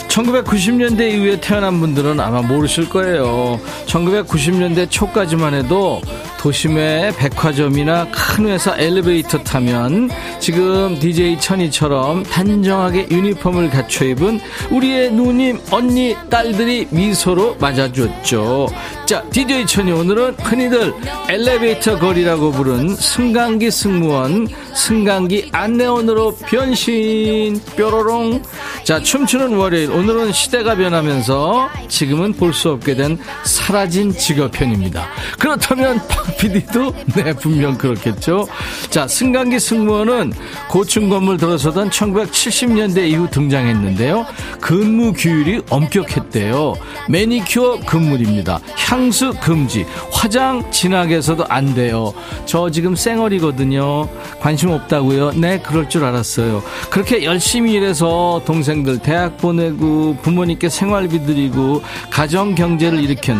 [0.07, 3.59] 1990년대 이후에 태어난 분들은 아마 모르실 거예요.
[3.85, 6.01] 1990년대 초까지만 해도
[6.39, 14.39] 도심의 백화점이나 큰 회사 엘리베이터 타면 지금 DJ 천이처럼 단정하게 유니폼을 갖춰 입은
[14.71, 18.67] 우리의 누님, 언니, 딸들이 미소로 맞아줬죠.
[19.05, 20.93] 자, DJ 천이 오늘은 흔히들
[21.29, 28.41] 엘리베이터 거리라고 부른 승강기 승무원, 승강기 안내원으로 변신, 뾰로롱.
[28.83, 29.91] 자, 춤추는 월요일.
[29.91, 35.05] 오늘은 시대가 변하면서 지금은 볼 수 없게 된 사라진 직업편입니다.
[35.37, 38.47] 그렇다면 박 PD도 네, 분명 그렇겠죠.
[38.89, 40.33] 자, 승강기 승무원은
[40.69, 44.25] 고층 건물 들어서던 1970년대 이후 등장했는데요.
[44.61, 46.75] 근무 규율이 엄격했대요.
[47.09, 48.59] 매니큐어 금물입니다.
[48.77, 52.13] 향수 금지, 화장 진하게 해서도 안 돼요.
[52.45, 54.07] 저 지금 쌩얼이거든요.
[54.39, 55.31] 관심 없다고요?
[55.31, 56.63] 네, 그럴 줄 알았어요.
[56.89, 63.37] 그렇게 열심히 일해서 동생들 대학 보내고 부모님께 생활비 드리고 가정 경제를 일으킨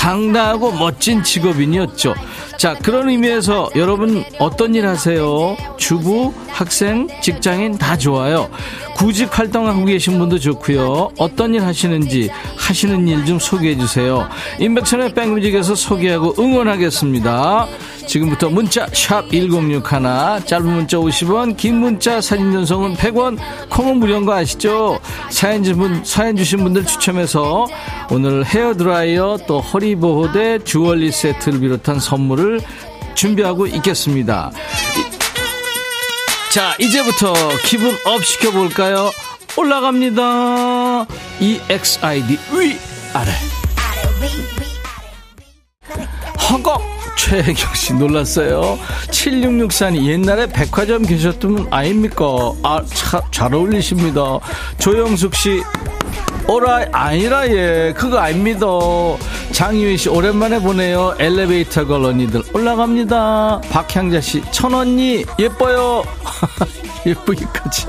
[0.00, 2.14] 당당하고 멋진 직업인이었죠.
[2.60, 5.56] 자, 그런 의미에서 여러분 어떤 일 하세요?
[5.78, 8.50] 주부, 학생, 직장인 다 좋아요.
[8.96, 11.08] 구직 활동하고 계신 분도 좋고요.
[11.16, 14.28] 어떤 일 하시는지 하시는 일 좀 소개해 주세요.
[14.58, 17.66] 인백천의 백뮤직에서 소개하고 응원하겠습니다.
[18.06, 23.38] 지금부터 문자 샵 1061, 짧은 문자 50원, 긴 문자 사진 전송은 100원,
[23.70, 24.98] 콩은 무료인 거 아시죠?
[25.30, 27.66] 사연 주신, 사연 주신 분들 추첨해서
[28.10, 32.49] 오늘 헤어드라이어 또 허리보호대 주얼리 세트를 비롯한 선물을
[33.14, 34.50] 준비하고 있겠습니다.
[36.52, 37.32] 자, 이제부터
[37.64, 39.10] 기분 up 시켜볼까요?
[39.56, 41.06] 올라갑니다.
[41.40, 42.76] EXID 위,
[43.12, 43.30] 아래.
[46.50, 47.00] 허걱!
[47.16, 48.78] 최혜경 씨 놀랐어요.
[49.10, 52.24] 7664님 옛날에 백화점 계셨던 분 아닙니까?
[52.62, 54.38] 아, 차, 잘 어울리십니다.
[54.78, 55.62] 조영숙 씨
[56.48, 57.92] 오라 아니라 예.
[57.96, 58.66] 그거 아닙니다.
[59.52, 61.14] 장유희 씨 오랜만에 보네요.
[61.18, 63.60] 엘리베이터 걸 언니들 올라갑니다.
[63.70, 66.02] 박향자 씨 천언니 예뻐요.
[67.06, 67.86] 예쁘기까지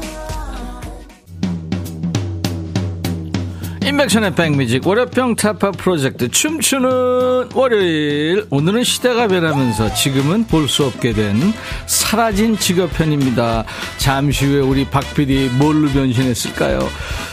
[3.92, 11.36] 인백션의 백뮤직 월요병 타파 프로젝트 춤추는 월요일 오늘은 시대가 변하면서 지금은 볼 수 없게 된
[11.88, 13.66] 사라진 직업 편입니다
[13.98, 16.88] 잠시 후에 우리 박PD 뭘로 변신했을까요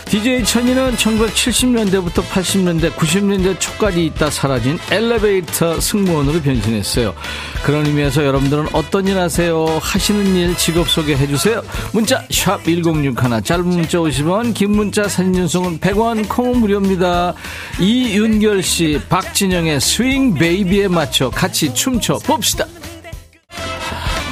[0.08, 7.14] DJ 천이는 1970년대부터 80년대, 90년대 초까지 있다 사라진 엘리베이터 승무원으로 변신했어요.
[7.62, 9.66] 그런 의미에서 여러분들은 어떤 일 하세요?
[9.82, 11.60] 하시는 일 직업 소개해 주세요.
[11.92, 17.34] 문자 1061, 짧은 문자 50원, 긴 문자 사진 전송은 100원, 콩은 무료입니다.
[17.80, 22.66] 이윤결 씨, 박진영의 스윙 베이비에 맞춰 같이 춤춰 봅시다.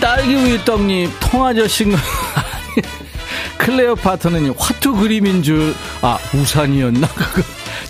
[0.01, 1.97] 딸기 우유 떡잎 통아저씨가
[3.59, 7.09] 클레오파트는 화투 그림인 줄, 아, 우산이었나?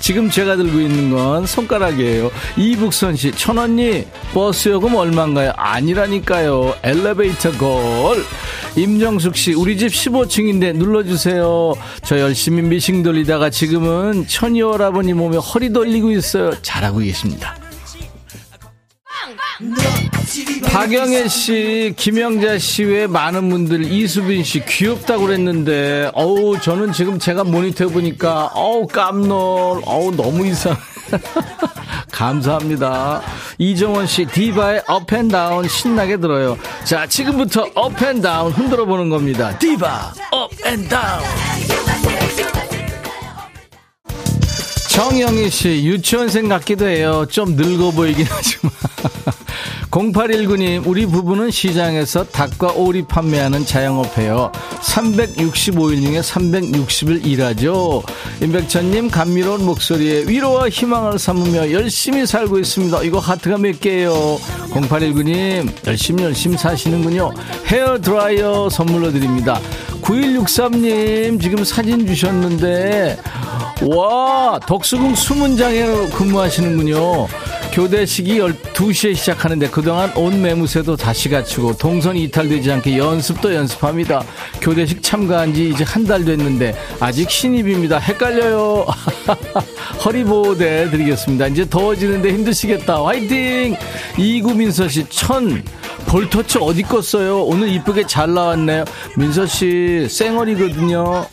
[0.00, 2.30] 지금 제가 들고 있는 건 손가락이에요.
[2.56, 5.52] 이북선 씨, 천원니, 버스 요금 얼마인가요?
[5.56, 6.74] 아니라니까요.
[6.82, 8.24] 엘리베이터 걸.
[8.76, 11.74] 임정숙 씨, 우리 집 15층인데 눌러주세요.
[12.04, 16.52] 저 열심히 미싱 돌리다가 지금은 천이 오라버니 몸에 허리 돌리고 있어요.
[16.62, 17.56] 잘하고 계십니다.
[20.64, 27.44] 박영애 씨, 김영자 씨 외 많은 분들 이수빈 씨 귀엽다고 그랬는데 어우 저는 지금 제가
[27.44, 30.76] 모니터 보니까 어우 깜놀 어우 너무 이상
[32.12, 33.22] 감사합니다.
[33.58, 36.58] 이정원 씨 디바의 Up and Down 신나게 들어요.
[36.84, 39.56] 자 지금부터 Up and Down 흔들어 보는 겁니다.
[39.58, 41.24] 디바 Up and Down
[44.90, 47.26] 정영희 씨 유치원생 같기도 해요.
[47.30, 48.72] 좀 늙어 보이긴 하지만
[49.96, 54.52] 0819님, 우리 부부는 시장에서 닭과 오리 판매하는 자영업해요.
[54.82, 58.02] 365일 중에 360일 일하죠.
[58.42, 63.04] 임백천님, 감미로운 목소리에 위로와 희망을 삼으며 열심히 살고 있습니다.
[63.04, 64.12] 이거 하트가 몇 개예요?
[64.74, 67.32] 0819님, 열심히 열심히 사시는군요.
[67.64, 69.58] 헤어 드라이어 선물로 드립니다.
[70.02, 73.18] 9163님, 지금 사진 주셨는데,
[73.86, 77.28] 와, 덕수궁 수문장에 근무하시는군요.
[77.76, 84.24] 교대식이 12시에 시작하는데 그동안 온 매무새도 다시 갖추고 동선 이탈되지 않게 연습도 연습합니다.
[84.62, 87.98] 교대식 참가한 지 이제 한 달 됐는데 아직 신입입니다.
[87.98, 88.86] 헷갈려요.
[90.06, 91.48] 허리보호대 드리겠습니다.
[91.48, 93.04] 이제 더워지는데 힘드시겠다.
[93.04, 93.76] 화이팅!
[94.16, 95.62] 이구민서 씨, 천.
[96.06, 97.44] 볼터치 어디 껐어요?
[97.46, 98.84] 오늘 이쁘게 잘 나왔네요.
[99.18, 101.26] 민서 씨, 쌩얼이거든요.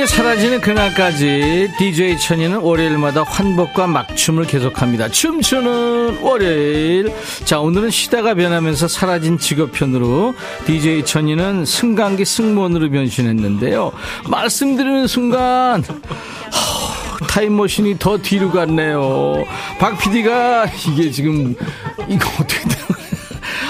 [0.00, 5.08] 월요병이 사라지는 그날까지 DJ 천이는 월요일마다 환복과 막춤을 계속합니다.
[5.08, 7.12] 춤추는 월요일.
[7.44, 10.34] 자, 오늘은 시대가 변하면서 사라진 직업편으로
[10.66, 13.92] DJ 천이는 승강기 승무원으로 변신했는데요.
[14.28, 15.84] 말씀드리는 순간
[17.28, 19.44] 타임머신이 더 뒤로 갔네요.
[19.78, 21.54] 박 PD가 이게 지금
[22.08, 22.79] 이거 어떻게 된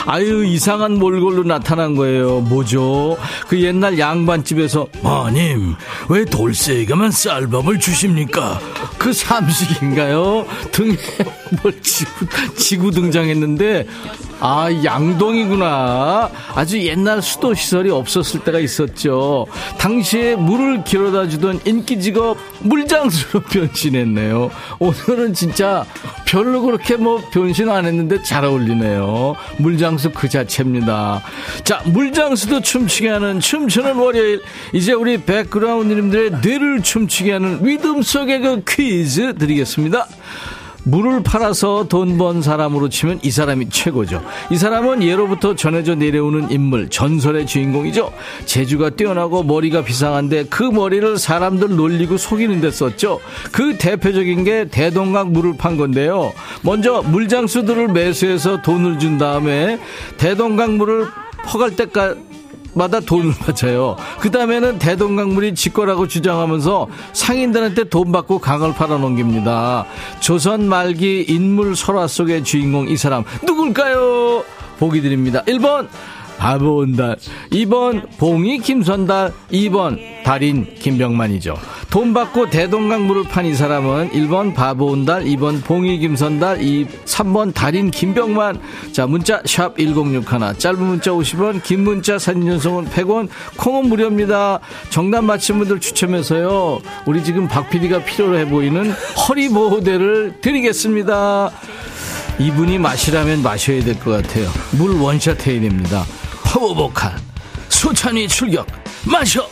[0.07, 2.41] 아유, 이상한 몰골로 나타난 거예요.
[2.41, 3.17] 뭐죠?
[3.49, 5.75] 그 옛날 양반집에서, 마님,
[6.09, 8.59] 왜 돌쇠에게만 쌀밥을 주십니까?
[8.99, 10.47] 그 삼식인가요?
[10.73, 10.97] 등에
[11.63, 12.27] 뭘 지구,
[12.57, 13.87] 지구 등장했는데,
[14.41, 16.31] 아, 양동이구나.
[16.55, 19.47] 아주 옛날 수도 시설이 없었을 때가 있었죠.
[19.79, 24.51] 당시에 물을 길어다 주던 인기 직업 물장수로 변신했네요.
[24.79, 25.85] 오늘은 진짜
[26.25, 29.37] 별로 그렇게 뭐 변신 안 했는데 잘 어울리네요.
[29.59, 31.23] 물장수 그 자체입니다.
[31.65, 34.41] 자, 물장수도 춤추게 하는 춤추는 월요일.
[34.73, 40.07] 이제 우리 백그라운드님들의 뇌를 춤추게 하는 리듬 속의 그 퀴즈 드리겠습니다.
[40.85, 44.23] 물을 팔아서 돈 번 사람으로 치면 이 사람이 최고죠.
[44.51, 48.13] 이 사람은 예로부터 전해져 내려오는 인물, 전설의 주인공이죠.
[48.45, 53.21] 재주가 뛰어나고 머리가 비상한데 그 머리를 사람들 놀리고 속이는 데 썼죠.
[53.53, 56.33] 그 대표적인 게 대동강 물을 판 건데요.
[56.63, 59.79] 먼저 물장수들을 매수해서 돈을 준 다음에
[60.19, 61.07] 대동강 물을
[61.45, 62.30] 퍼갈 때까지
[62.75, 63.97] 마다 돈을 받아요.
[64.21, 69.87] 그 다음에는 대동강물이 지 거라고 주장하면서 상인들한테 돈 받고 강을 팔아넘깁니다.
[70.21, 74.45] 조선 말기 인물 설화 속의 주인공 이 사람 누굴까요?
[74.79, 75.43] 보기 드립니다.
[75.47, 75.89] 1번
[76.41, 77.17] 바보 온달.
[77.53, 81.55] 2번 봉이 김선달 2번 달인 김병만이죠.
[81.91, 87.53] 돈 받고 대동강 물을 판 이 사람은 1번 바보 온달 2번 봉이 김선달 2, 3번
[87.53, 88.59] 달인 김병만.
[88.93, 93.29] 자 문자 샵 1061 짧은 문자 50원 긴 문자 사진 전송은 100원.
[93.59, 94.61] 콩은 무료입니다.
[94.89, 96.81] 정답 맞힌 분들 추첨해서요.
[97.05, 98.93] 우리 지금 박 PD가 필요로 해 보이는
[99.29, 101.51] 허리 보호대를 드리겠습니다.
[102.39, 104.49] 이분이 마시라면 마셔야 될 것 같아요.
[104.79, 106.07] 물 원샷 해야 됩니다
[106.51, 107.13] 파워보컬
[107.69, 108.67] 소찬휘 출격
[109.05, 109.49] 마셔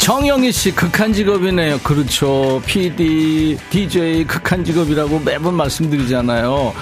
[0.00, 1.78] 정영희 씨 극한 직업이네요.
[1.80, 2.60] 그렇죠.
[2.64, 6.72] PD, DJ 극한 직업이라고 매번 말씀드리잖아요.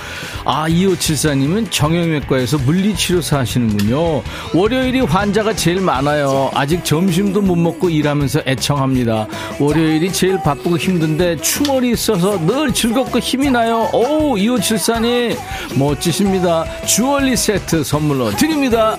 [0.44, 4.22] 아, 2574님은 정형외과에서 물리치료사 하시는군요.
[4.54, 6.50] 월요일이 환자가 제일 많아요.
[6.54, 9.26] 아직 점심도 못 먹고 일하면서 애청합니다.
[9.58, 13.90] 월요일이 제일 바쁘고 힘든데 추월이 있어서 늘 즐겁고 힘이 나요.
[13.92, 15.36] 오, 2574님,
[15.76, 16.64] 멋지십니다.
[16.86, 18.96] 주얼리 세트 선물로 드립니다.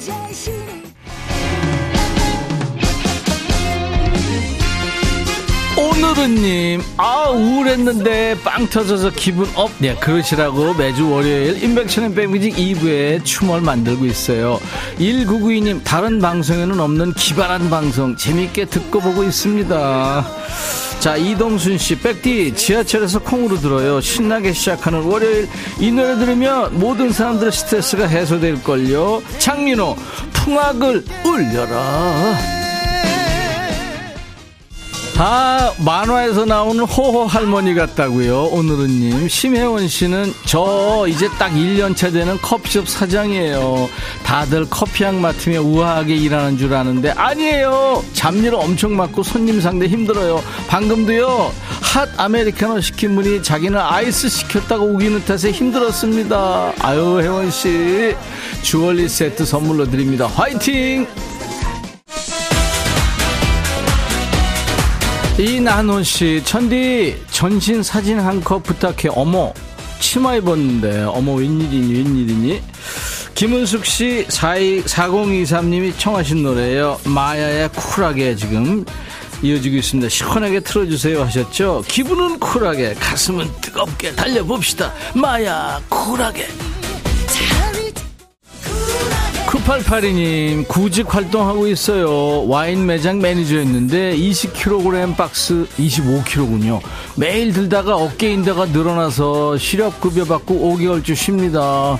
[6.01, 9.69] 오늘은님, 아, 우울했는데 빵 터져서 기분 up.
[9.79, 14.61] 네, 그러시라고 매주 월요일 인백션의 백뮤직 2부에 추월을 만들고 있어요.
[14.97, 20.27] 1992님, 다른 방송에는 없는 기발한 방송 재밌게 듣고 보고 있습니다.
[21.01, 23.99] 자, 이동순 씨, 백디, 지하철에서 콩으로 들어요.
[23.99, 25.49] 신나게 시작하는 월요일.
[25.81, 29.21] 이 노래 들으면 모든 사람들의 스트레스가 해소될걸요.
[29.39, 29.97] 장민호,
[30.31, 32.58] 풍악을 울려라.
[35.21, 38.43] 아, 만화에서 나오는 호호 할머니 같다고요.
[38.53, 39.27] 오늘은님.
[39.27, 43.89] 심혜원 씨는 저 이제 딱 1년차 되는 커피숍 사장이에요.
[44.23, 48.01] 다들 커피향 맡으며 우아하게 일하는 줄 아는데 아니에요.
[48.13, 50.41] 잡일 엄청 맡고 손님 상대 힘들어요.
[50.69, 51.51] 방금도요.
[51.81, 56.75] 핫 아메리카노 시킨 분이 자기는 아이스 시켰다고 우기는 탓에 힘들었습니다.
[56.79, 58.15] 아유, 혜원 씨.
[58.61, 60.27] 주얼리 세트 선물로 드립니다.
[60.27, 61.05] 화이팅!
[65.39, 69.09] 이나노 씨, 천디 전신 사진 한 컷 부탁해.
[69.15, 69.53] 어머,
[70.01, 72.61] 치마 입었는데, 어머 웬일이니 웬일이니?
[73.35, 76.99] 김은숙 씨, 4023님이 청하신 노래예요.
[77.05, 78.83] 마야의 쿨하게 지금
[79.41, 80.09] 이어지고 있습니다.
[80.09, 81.83] 시원하게 틀어주세요 하셨죠?
[81.87, 84.93] 기분은 쿨하게, 가슴은 뜨겁게 달려봅시다.
[85.15, 86.47] 마야 쿨하게.
[89.69, 92.47] 9882님, 구직 활동하고 있어요.
[92.47, 96.81] 와인 매장 매니저였는데 20kg 박스 25kg군요.
[97.15, 101.99] 매일 들다가 어깨 인대가 늘어나서 시력급여 받고 5개월째 쉽니다.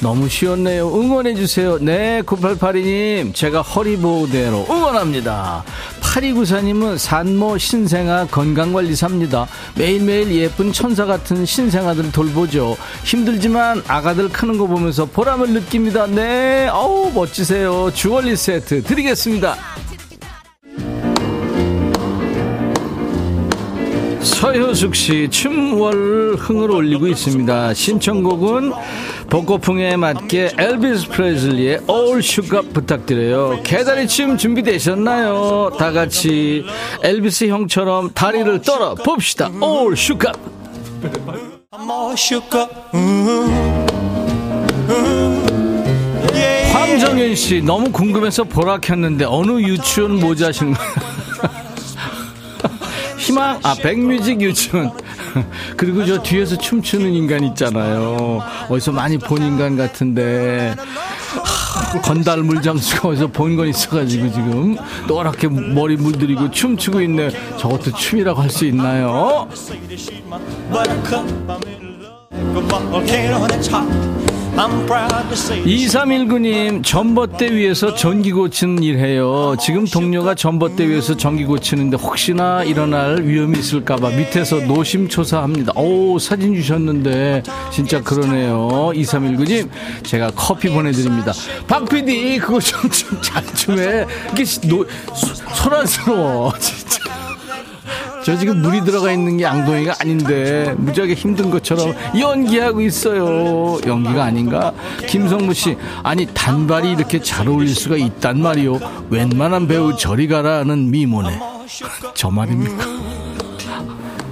[0.00, 0.88] 너무 쉬웠네요.
[0.94, 1.78] 응원해주세요.
[1.78, 3.34] 네, 9882님.
[3.34, 5.64] 제가 허리보호대로 응원합니다.
[6.06, 9.46] 8294님은 산모 신생아 건강관리사입니다.
[9.76, 12.76] 매일매일 예쁜 천사 같은 신생아들 돌보죠.
[13.04, 16.06] 힘들지만 아가들 크는 거 보면서 보람을 느낍니다.
[16.06, 17.90] 네, 어우, 멋지세요.
[17.92, 19.56] 주얼리 세트 드리겠습니다.
[24.20, 27.72] 서효숙 씨 춤월 흥을 올리고 있습니다.
[27.74, 28.72] 신청곡은
[29.36, 33.60] 벚꽃풍에 맞게 엘비스 프레슬리의 All Shook Up 부탁드려요.
[33.64, 35.72] 개다리춤 준비되셨나요?
[35.78, 36.64] 다 같이
[37.02, 39.50] 엘비스 형처럼 다리를 떨어 봅시다.
[39.62, 40.40] All Shook Up.
[46.72, 50.88] 황정현 씨 너무 궁금해서 보라 켰는데 어느 유치원 모자신가요?
[53.18, 54.92] 희망 아 백뮤직 유치원
[55.76, 58.40] 그리고 저 뒤에서 춤추는 인간 있잖아요.
[58.68, 60.74] 어디서 많이 본 인간 같은데.
[62.02, 64.76] 건달 물장수가 어디서 본 건 있어가지고 지금
[65.06, 67.30] 노랗게 머리 물들이고 춤추고 있네.
[67.58, 69.48] 저것도 춤이라고 할 수 있나요?
[75.66, 79.54] 2319님, 전봇대 위에서 전기 고치는 일 해요.
[79.60, 85.72] 지금 동료가 전봇대 위에서 전기 고치는데 혹시나 일어날 위험이 있을까봐 밑에서 노심초사합니다.
[85.76, 88.92] 오, 사진 주셨는데, 진짜 그러네요.
[88.94, 89.68] 2319님,
[90.02, 91.32] 제가 커피 보내드립니다.
[91.68, 94.06] 박 PD, 그거 좀, 좀, 잘좀 해.
[94.32, 94.86] 이게 노,
[95.54, 97.05] 소란스러워, 진짜.
[98.26, 103.78] 저 지금 물이 들어가 있는 게 앙동이가 아닌데 무지하게 힘든 것처럼 연기하고 있어요.
[103.86, 104.72] 연기가 아닌가?
[105.06, 108.80] 김성무 씨, 아니 단발이 이렇게 잘 어울릴 수가 있단 말이요.
[109.10, 111.38] 웬만한 배우 저리 가라는 미모네.
[112.14, 112.84] 저 말입니까?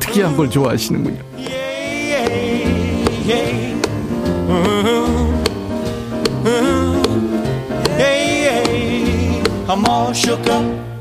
[0.00, 1.22] 특이한 걸 좋아하시는군요.
[9.68, 10.93] I'm all shook up.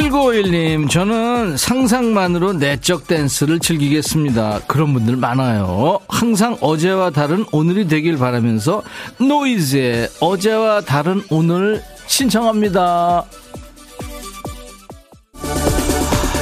[0.00, 4.60] 7951님, 저는 상상만으로 내적 댄스를 즐기겠습니다.
[4.66, 5.98] 그런 분들 많아요.
[6.08, 8.82] 항상 어제와 다른 오늘이 되길 바라면서
[9.18, 13.24] 노이즈의 어제와 다른 오늘 신청합니다.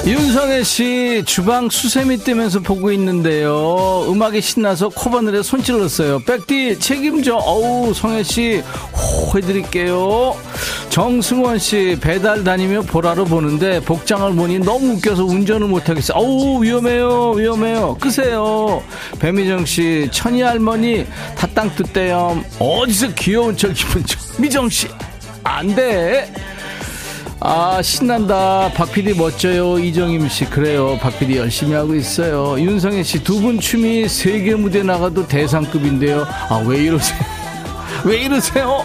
[0.08, 4.06] 윤성애 씨 주방 수세미 뜨면서 보고 있는데요.
[4.08, 6.20] 음악이 신나서 코바늘에 손 찔렀어요.
[6.20, 7.36] 백디 책임져.
[7.36, 8.62] 어우 성애 씨
[8.94, 10.34] 호 해드릴게요.
[10.88, 16.14] 정승원 씨 배달 다니며 보라로 보는데 복장을 보니 너무 웃겨서 운전을 못하겠어.
[16.14, 17.98] 어우 위험해요 위험해요.
[18.00, 18.82] 끄세요.
[19.18, 21.04] 배미정 씨 천희 할머니
[21.36, 22.42] 다땅 뜯대요.
[22.58, 24.18] 어디서 귀여운 척 기분 좀.
[24.38, 24.88] 미정 씨
[25.44, 26.30] 안 돼.
[27.40, 28.70] 아 신난다.
[28.74, 29.78] 박PD 멋져요.
[29.78, 30.44] 이정임 씨.
[30.44, 30.98] 그래요.
[31.00, 32.58] 박PD 열심히 하고 있어요.
[32.60, 36.26] 윤성애 씨두 분 춤이 세계 무대 나가도 대상급인데요.
[36.50, 37.18] 아 왜 이러세요?
[38.04, 38.84] 왜 이러세요?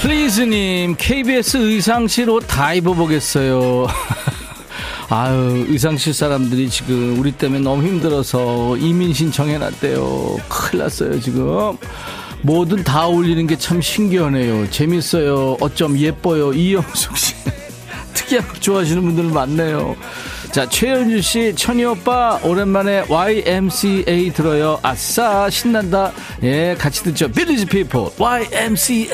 [0.00, 3.86] 플리즈님 KBS 의상실 옷 다 입어보겠어요
[5.10, 10.36] 아유, 의상실 사람들이 지금 우리 때문에 너무 힘들어서 이민 신청해놨대요.
[10.48, 11.76] 큰일 났어요, 지금.
[12.42, 14.70] 뭐든 다 어울리는 게 참 신기하네요.
[14.70, 15.56] 재밌어요.
[15.60, 16.52] 어쩜 예뻐요.
[16.52, 17.34] 이영숙 씨.
[18.14, 19.96] 특이한 거 좋아하시는 분들 많네요.
[20.52, 24.78] 자, 최현주 씨, 천희 오빠, 오랜만에 YMCA 들어요.
[24.82, 26.12] 아싸, 신난다.
[26.42, 27.28] 예, 같이 듣죠.
[27.30, 29.08] 빌리지 피포, YMCA.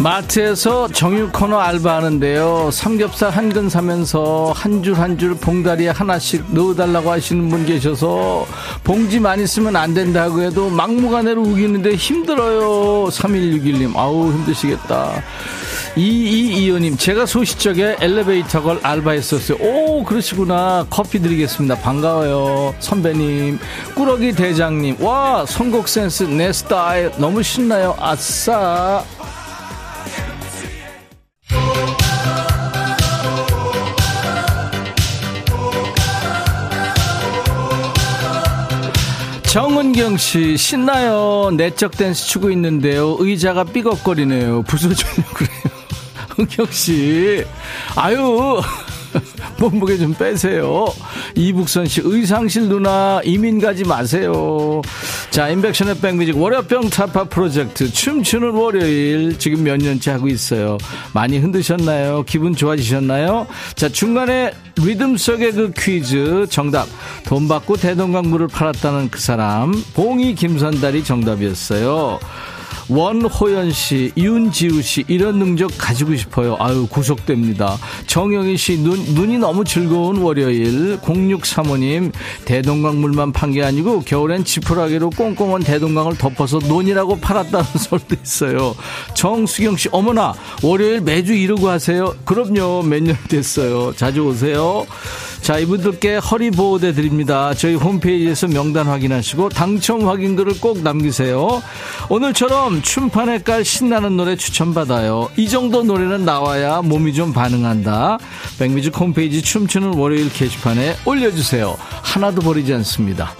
[0.00, 2.70] 마트에서 정육 코너 알바하는데요.
[2.72, 8.46] 삼겹살 한 근 사면서 한 줄 한 줄 봉다리에 하나씩 넣어달라고 하시는 분 계셔서
[8.82, 13.08] 봉지 많이 쓰면 안 된다고 해도 막무가내로 우기는데 힘들어요.
[13.10, 15.22] 3161님, 아우, 힘드시겠다.
[15.96, 19.58] 2225님, 제가 소시적에 엘리베이터 걸 알바했었어요.
[19.60, 20.86] 오, 그러시구나.
[20.88, 21.74] 커피 드리겠습니다.
[21.76, 22.74] 반가워요.
[22.78, 23.58] 선배님.
[23.96, 27.94] 꾸러기 대장님, 와, 선곡 센스 내 스타일 너무 신나요.
[27.98, 29.04] 아싸.
[39.50, 41.50] 정은경 씨, 신나요.
[41.56, 43.16] 내적 댄스 추고 있는데요.
[43.18, 44.62] 의자가 삐걱거리네요.
[44.62, 45.50] 부서지려고 그래요.
[46.38, 47.44] 은경 씨,
[47.96, 48.60] 아유.
[49.58, 50.86] 몸무게 좀 빼세요.
[51.34, 54.82] 이북선 씨, 의상실 누나, 이민 가지 마세요.
[55.30, 60.76] 자, 인백션의 백뮤직 월요병 타파 프로젝트 춤추는 월요일 지금 몇 년째 하고 있어요.
[61.14, 62.24] 많이 흔드셨나요?
[62.24, 63.46] 기분 좋아지셨나요?
[63.76, 66.88] 자, 중간에 리듬 속의 그 퀴즈 정답.
[67.26, 69.72] 돈 받고 대동강물을 팔았다는 그 사람.
[69.94, 72.18] 봉이 김선달이 정답이었어요.
[72.90, 76.56] 원호연 씨, 윤지우 씨, 이런 능력 가지고 싶어요.
[76.58, 77.78] 아유, 구속됩니다.
[78.06, 80.98] 정영희 씨, 눈, 눈이 너무 즐거운 월요일.
[80.98, 82.12] 0635님,
[82.44, 88.74] 대동강 물만 판 게 아니고, 겨울엔 지푸라기로 꽁꽁한 대동강을 덮어서 논이라고 팔았다는 소리도 있어요.
[89.14, 92.14] 정수경 씨, 어머나, 월요일 매주 이러고 하세요?
[92.24, 93.94] 그럼요, 몇 년 됐어요.
[93.96, 94.84] 자주 오세요.
[95.42, 97.54] 자, 이분들께 허리 보호대 드립니다.
[97.54, 101.62] 저희 홈페이지에서 명단 확인하시고 당첨 확인글을 꼭 남기세요.
[102.08, 105.30] 오늘처럼 춤판에 깔 신나는 노래 추천받아요.
[105.36, 108.18] 이 정도 노래는 나와야 몸이 좀 반응한다.
[108.58, 111.76] 백뮤직 홈페이지 춤추는 월요일 게시판에 올려주세요.
[112.02, 113.32] 하나도 버리지 않습니다.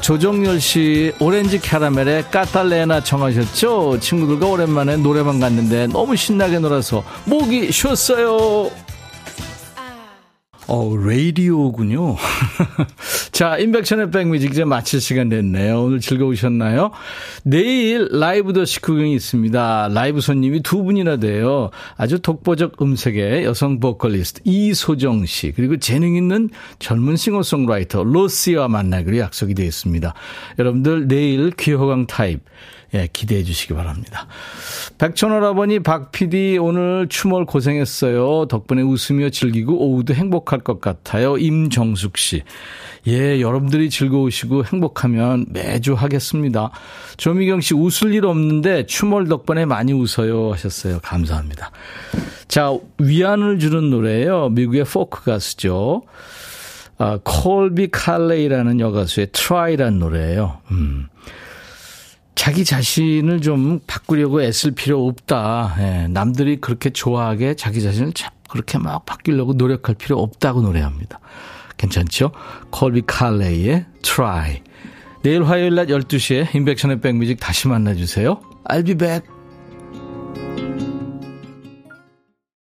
[0.00, 4.00] 조정열 씨, 오렌지 캐러멜에 까탈레나 청하셨죠?
[4.00, 8.70] 친구들과 오랜만에 노래방 갔는데 너무 신나게 놀아서 목이 쉬었어요.
[10.68, 12.16] 어, 라디오군요.
[13.30, 15.84] 자, 인백션의 백뮤직 이제 마칠 시간 됐네요.
[15.84, 16.90] 오늘 즐거우셨나요?
[17.44, 19.90] 내일 라이브 더시 구경이 있습니다.
[19.92, 21.70] 라이브 손님이 두 분이나 돼요.
[21.96, 26.50] 아주 독보적 음색의 여성 보컬리스트 이소정 씨 그리고 재능 있는
[26.80, 30.14] 젊은 싱어송라이터 로시와 만나기로 약속이 되어 있습니다.
[30.58, 32.40] 여러분들 내일 귀호강 타입
[32.94, 34.26] 예, 기대해 주시기 바랍니다.
[34.98, 38.46] 백천월아버니 박 PD 오늘 추몰 고생했어요.
[38.46, 41.36] 덕분에 웃으며 즐기고 오후도 행복할 것 같아요.
[41.36, 42.42] 임정숙 씨.
[43.08, 46.70] 예, 여러분들이 즐거우시고 행복하면 매주 하겠습니다.
[47.16, 51.00] 조미경 씨 웃을 일 없는데 추월 덕분에 많이 웃어요 하셨어요.
[51.02, 51.70] 감사합니다.
[52.48, 54.50] 자, 위안을 주는 노래예요.
[54.50, 56.02] 미국의 포크 가수죠.
[56.98, 60.58] 아, 콜비 칼레이라는 여가수의 Try라는 노래예요.
[60.70, 61.08] 음.
[62.36, 65.74] 자기 자신을 좀 바꾸려고 애쓸 필요 없다.
[65.80, 68.12] 예, 남들이 그렇게 좋아하게 자기 자신을
[68.48, 71.18] 그렇게 막 바뀌려고 노력할 필요 없다고 노래합니다.
[71.76, 72.30] 괜찮죠?
[72.70, 74.62] 콜비 칼레이의 Try.
[75.22, 78.40] 내일 화요일 낮 12시에 인백션의 백뮤직 다시 만나주세요.
[78.68, 79.26] I'll be back.